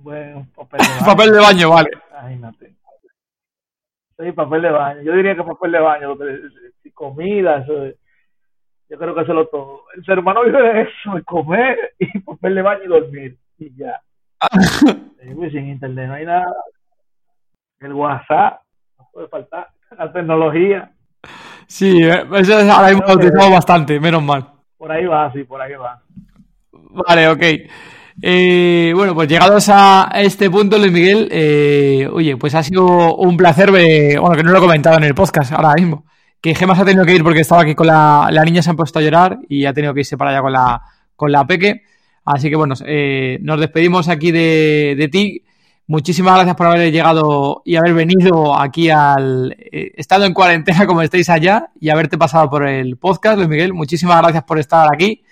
Bueno, 0.04 0.48
papel 0.56 0.82
de 0.82 0.88
baño. 0.88 1.06
papel 1.06 1.32
de 1.32 1.40
baño, 1.40 1.70
vale. 1.70 1.90
Imagínate. 2.12 2.76
Sí, 4.20 4.32
papel 4.34 4.62
de 4.62 4.70
baño. 4.70 5.02
Yo 5.02 5.14
diría 5.14 5.36
que 5.36 5.44
papel 5.44 5.72
de 5.72 5.80
baño. 5.80 6.18
comida, 6.94 7.58
eso 7.58 7.86
yo 8.90 9.00
creo 9.00 9.16
que 9.16 9.22
eso 9.22 9.32
es 9.32 9.36
lo 9.36 9.48
todo. 9.48 9.86
El 9.96 10.06
ser 10.06 10.20
humano 10.20 10.44
vive 10.44 10.62
de 10.62 10.82
eso, 10.82 11.16
de 11.16 11.24
comer 11.24 11.96
y 11.98 12.20
papel 12.20 12.56
de 12.56 12.62
baño 12.62 12.84
y 12.84 12.88
dormir. 12.88 13.38
Y 13.58 13.76
ya. 13.76 14.00
sin 15.20 15.70
internet 15.70 16.08
no 16.08 16.14
hay 16.14 16.26
nada 16.26 16.54
el 17.86 17.94
WhatsApp, 17.94 18.62
no 18.98 19.10
puede 19.12 19.28
faltar, 19.28 19.70
la 19.98 20.12
tecnología. 20.12 20.92
Sí, 21.68 22.04
eh, 22.04 22.24
eso 22.36 22.72
ahora 22.72 22.92
hemos 22.92 23.16
utilizado 23.16 23.52
bastante, 23.52 24.00
menos 24.00 24.24
mal. 24.24 24.48
Por 24.78 24.92
ahí 24.92 25.06
va, 25.06 25.32
sí, 25.32 25.44
por 25.44 25.62
ahí 25.62 25.74
va. 25.74 26.02
Vale, 26.72 27.28
ok. 27.30 27.42
Eh, 28.22 28.94
bueno, 28.96 29.16
pues 29.16 29.28
llegados 29.28 29.70
a 29.70 30.10
este 30.16 30.50
punto, 30.50 30.78
Luis 30.78 30.92
Miguel, 30.92 31.28
eh, 31.32 32.08
oye, 32.12 32.38
pues 32.38 32.56
ha 32.56 32.64
sido 32.64 33.16
un 33.16 33.36
placer, 33.38 33.72
bueno, 33.72 34.36
que 34.36 34.44
no 34.44 34.52
lo 34.52 34.58
he 34.58 34.62
comentado 34.62 34.98
en 34.98 35.04
el 35.04 35.16
podcast 35.16 35.52
ahora 35.52 35.74
mismo, 35.74 36.06
que 36.40 36.56
Gemas 36.56 36.80
ha 36.80 36.86
tenido 36.86 37.06
que 37.06 37.16
ir 37.16 37.24
porque 37.24 37.42
estaba 37.42 37.64
aquí 37.64 37.76
con 37.76 37.88
la, 37.88 38.30
la 38.32 38.44
niña, 38.44 38.62
se 38.62 38.70
han 38.70 38.76
puesto 38.76 39.00
a 39.00 39.02
llorar 39.02 39.40
y 39.50 39.66
ha 39.66 39.74
tenido 39.74 39.94
que 39.94 40.02
irse 40.02 40.18
para 40.18 40.32
allá 40.32 40.42
con 40.42 40.54
la, 40.54 40.82
con 41.16 41.32
la 41.32 41.46
peque. 41.48 41.82
Así 42.26 42.50
que 42.50 42.56
bueno, 42.56 42.76
nos 42.76 43.60
despedimos 43.60 44.08
aquí 44.08 44.32
de, 44.32 44.96
de 44.98 45.08
ti. 45.10 45.44
Muchísimas 45.86 46.36
gracias 46.36 46.56
por 46.56 46.68
haber 46.68 46.94
llegado 46.94 47.62
y 47.66 47.76
haber 47.76 47.94
venido 47.94 48.58
aquí 48.58 48.90
al 48.90 49.54
eh, 49.60 49.92
estado 49.98 50.24
en 50.24 50.34
cuarentena 50.34 50.88
como 50.88 51.02
estáis 51.02 51.30
allá 51.30 51.72
y 51.80 51.90
haberte 51.90 52.18
pasado 52.18 52.50
por 52.50 52.66
el 52.66 52.96
podcast, 52.98 53.36
Luis 53.38 53.50
Miguel. 53.50 53.74
Muchísimas 53.74 54.22
gracias 54.22 54.44
por 54.46 54.60
estar 54.60 54.88
aquí. 54.94 55.24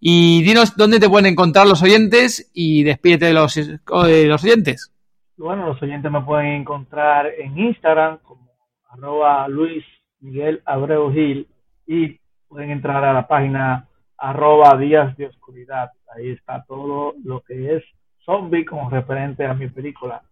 Y 0.00 0.42
dinos 0.42 0.76
dónde 0.76 1.00
te 1.00 1.08
pueden 1.08 1.32
encontrar 1.32 1.66
los 1.66 1.82
oyentes 1.82 2.50
y 2.54 2.84
despídete 2.84 3.26
de 3.26 3.32
los, 3.32 3.54
de 3.54 4.26
los 4.26 4.44
oyentes. 4.44 4.92
Bueno, 5.36 5.66
los 5.66 5.82
oyentes 5.82 6.10
me 6.10 6.22
pueden 6.22 6.60
encontrar 6.60 7.26
en 7.38 7.58
Instagram 7.58 8.18
como 8.22 8.50
arroba 8.88 9.46
Luis 9.48 9.84
Miguel 10.20 10.62
Abreu 10.64 11.12
Gil 11.12 11.46
y 11.86 12.18
pueden 12.48 12.70
entrar 12.70 13.04
a 13.04 13.12
la 13.12 13.26
página 13.26 13.88
arroba 14.16 14.76
Días 14.76 15.16
de 15.16 15.26
Oscuridad. 15.26 15.90
Ahí 16.14 16.30
está 16.30 16.64
todo 16.66 17.14
lo 17.24 17.40
que 17.42 17.76
es 17.76 17.84
zombie 18.24 18.64
como 18.64 18.90
referente 18.90 19.46
a 19.46 19.54
mi 19.54 19.68
película 19.68 20.22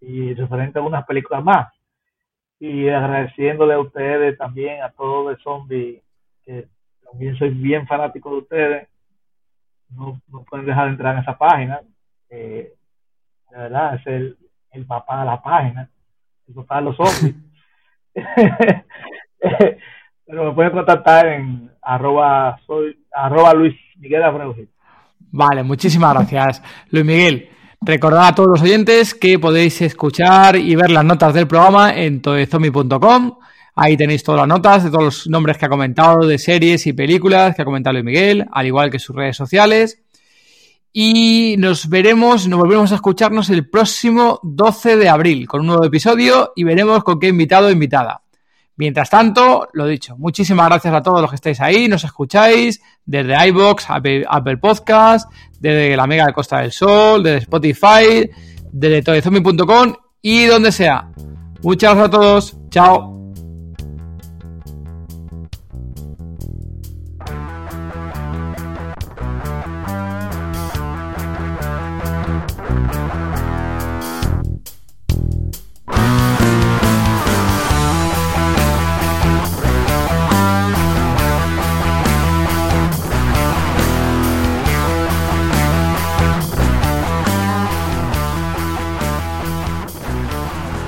y 0.00 0.34
referente 0.34 0.78
a 0.78 0.82
unas 0.82 1.04
películas 1.04 1.44
más. 1.44 1.68
Y 2.60 2.88
agradeciéndole 2.88 3.74
a 3.74 3.80
ustedes 3.80 4.36
también, 4.36 4.82
a 4.82 4.90
todos 4.90 5.36
de 5.36 5.42
zombie, 5.42 6.02
que 6.44 6.66
también 7.04 7.36
soy 7.36 7.50
bien 7.50 7.86
fanático 7.86 8.30
de 8.30 8.36
ustedes. 8.36 8.88
No, 9.90 10.20
no 10.28 10.44
pueden 10.44 10.66
dejar 10.66 10.86
de 10.86 10.90
entrar 10.92 11.14
en 11.14 11.22
esa 11.22 11.36
página. 11.38 11.80
de 12.28 12.74
verdad, 13.50 13.94
es 13.94 14.06
el, 14.06 14.36
el 14.72 14.86
papá 14.86 15.20
de 15.20 15.26
la 15.26 15.42
página, 15.42 15.88
el 16.46 16.54
papá 16.54 16.76
de 16.76 16.82
los 16.82 16.96
zombies. 16.98 17.34
Pero 20.26 20.44
me 20.44 20.52
pueden 20.52 20.72
contactar 20.72 21.26
en 21.26 21.70
arroba, 21.80 22.60
soy, 22.66 22.98
arroba 23.12 23.54
Luis 23.54 23.74
Miguel 23.96 24.22
Abreu. 24.22 24.54
Vale, 25.30 25.62
muchísimas 25.62 26.14
gracias, 26.14 26.62
Luis 26.90 27.04
Miguel. 27.04 27.48
Recordad 27.80 28.28
a 28.28 28.34
todos 28.34 28.48
los 28.48 28.62
oyentes 28.62 29.14
que 29.14 29.38
podéis 29.38 29.80
escuchar 29.82 30.56
y 30.56 30.74
ver 30.74 30.90
las 30.90 31.04
notas 31.04 31.32
del 31.32 31.46
programa 31.46 31.94
en 31.94 32.20
toezombie.com. 32.20 33.38
Ahí 33.80 33.96
tenéis 33.96 34.24
todas 34.24 34.40
las 34.40 34.48
notas 34.48 34.82
de 34.82 34.90
todos 34.90 35.04
los 35.04 35.26
nombres 35.28 35.56
que 35.56 35.66
ha 35.66 35.68
comentado 35.68 36.26
de 36.26 36.36
series 36.36 36.84
y 36.88 36.92
películas 36.92 37.54
que 37.54 37.62
ha 37.62 37.64
comentado 37.64 37.92
Luis 37.92 38.04
Miguel, 38.04 38.44
al 38.50 38.66
igual 38.66 38.90
que 38.90 38.98
sus 38.98 39.14
redes 39.14 39.36
sociales. 39.36 40.02
Y 40.92 41.54
nos 41.58 41.88
veremos, 41.88 42.48
nos 42.48 42.58
volveremos 42.58 42.90
a 42.90 42.96
escucharnos 42.96 43.50
el 43.50 43.70
próximo 43.70 44.40
12 44.42 44.96
de 44.96 45.08
abril 45.08 45.46
con 45.46 45.60
un 45.60 45.68
nuevo 45.68 45.84
episodio 45.84 46.52
y 46.56 46.64
veremos 46.64 47.04
con 47.04 47.20
qué 47.20 47.28
invitado 47.28 47.68
o 47.68 47.70
invitada. 47.70 48.22
Mientras 48.74 49.10
tanto, 49.10 49.68
lo 49.72 49.86
dicho, 49.86 50.16
muchísimas 50.18 50.66
gracias 50.66 50.92
a 50.92 51.00
todos 51.00 51.20
los 51.20 51.30
que 51.30 51.36
estáis 51.36 51.60
ahí, 51.60 51.86
nos 51.86 52.02
escucháis 52.02 52.80
desde 53.06 53.46
iBox, 53.46 53.86
Apple, 53.90 54.56
Podcast, 54.56 55.30
desde 55.60 55.96
la 55.96 56.08
Mega 56.08 56.26
de 56.26 56.32
Costa 56.32 56.62
del 56.62 56.72
Sol, 56.72 57.22
desde 57.22 57.38
Spotify, 57.38 58.28
desde 58.72 59.02
todezombie.com 59.02 59.94
y 60.20 60.46
donde 60.46 60.72
sea. 60.72 61.12
Muchas 61.62 61.94
gracias 61.94 62.06
a 62.06 62.10
todos. 62.10 62.56
Chao. 62.70 63.17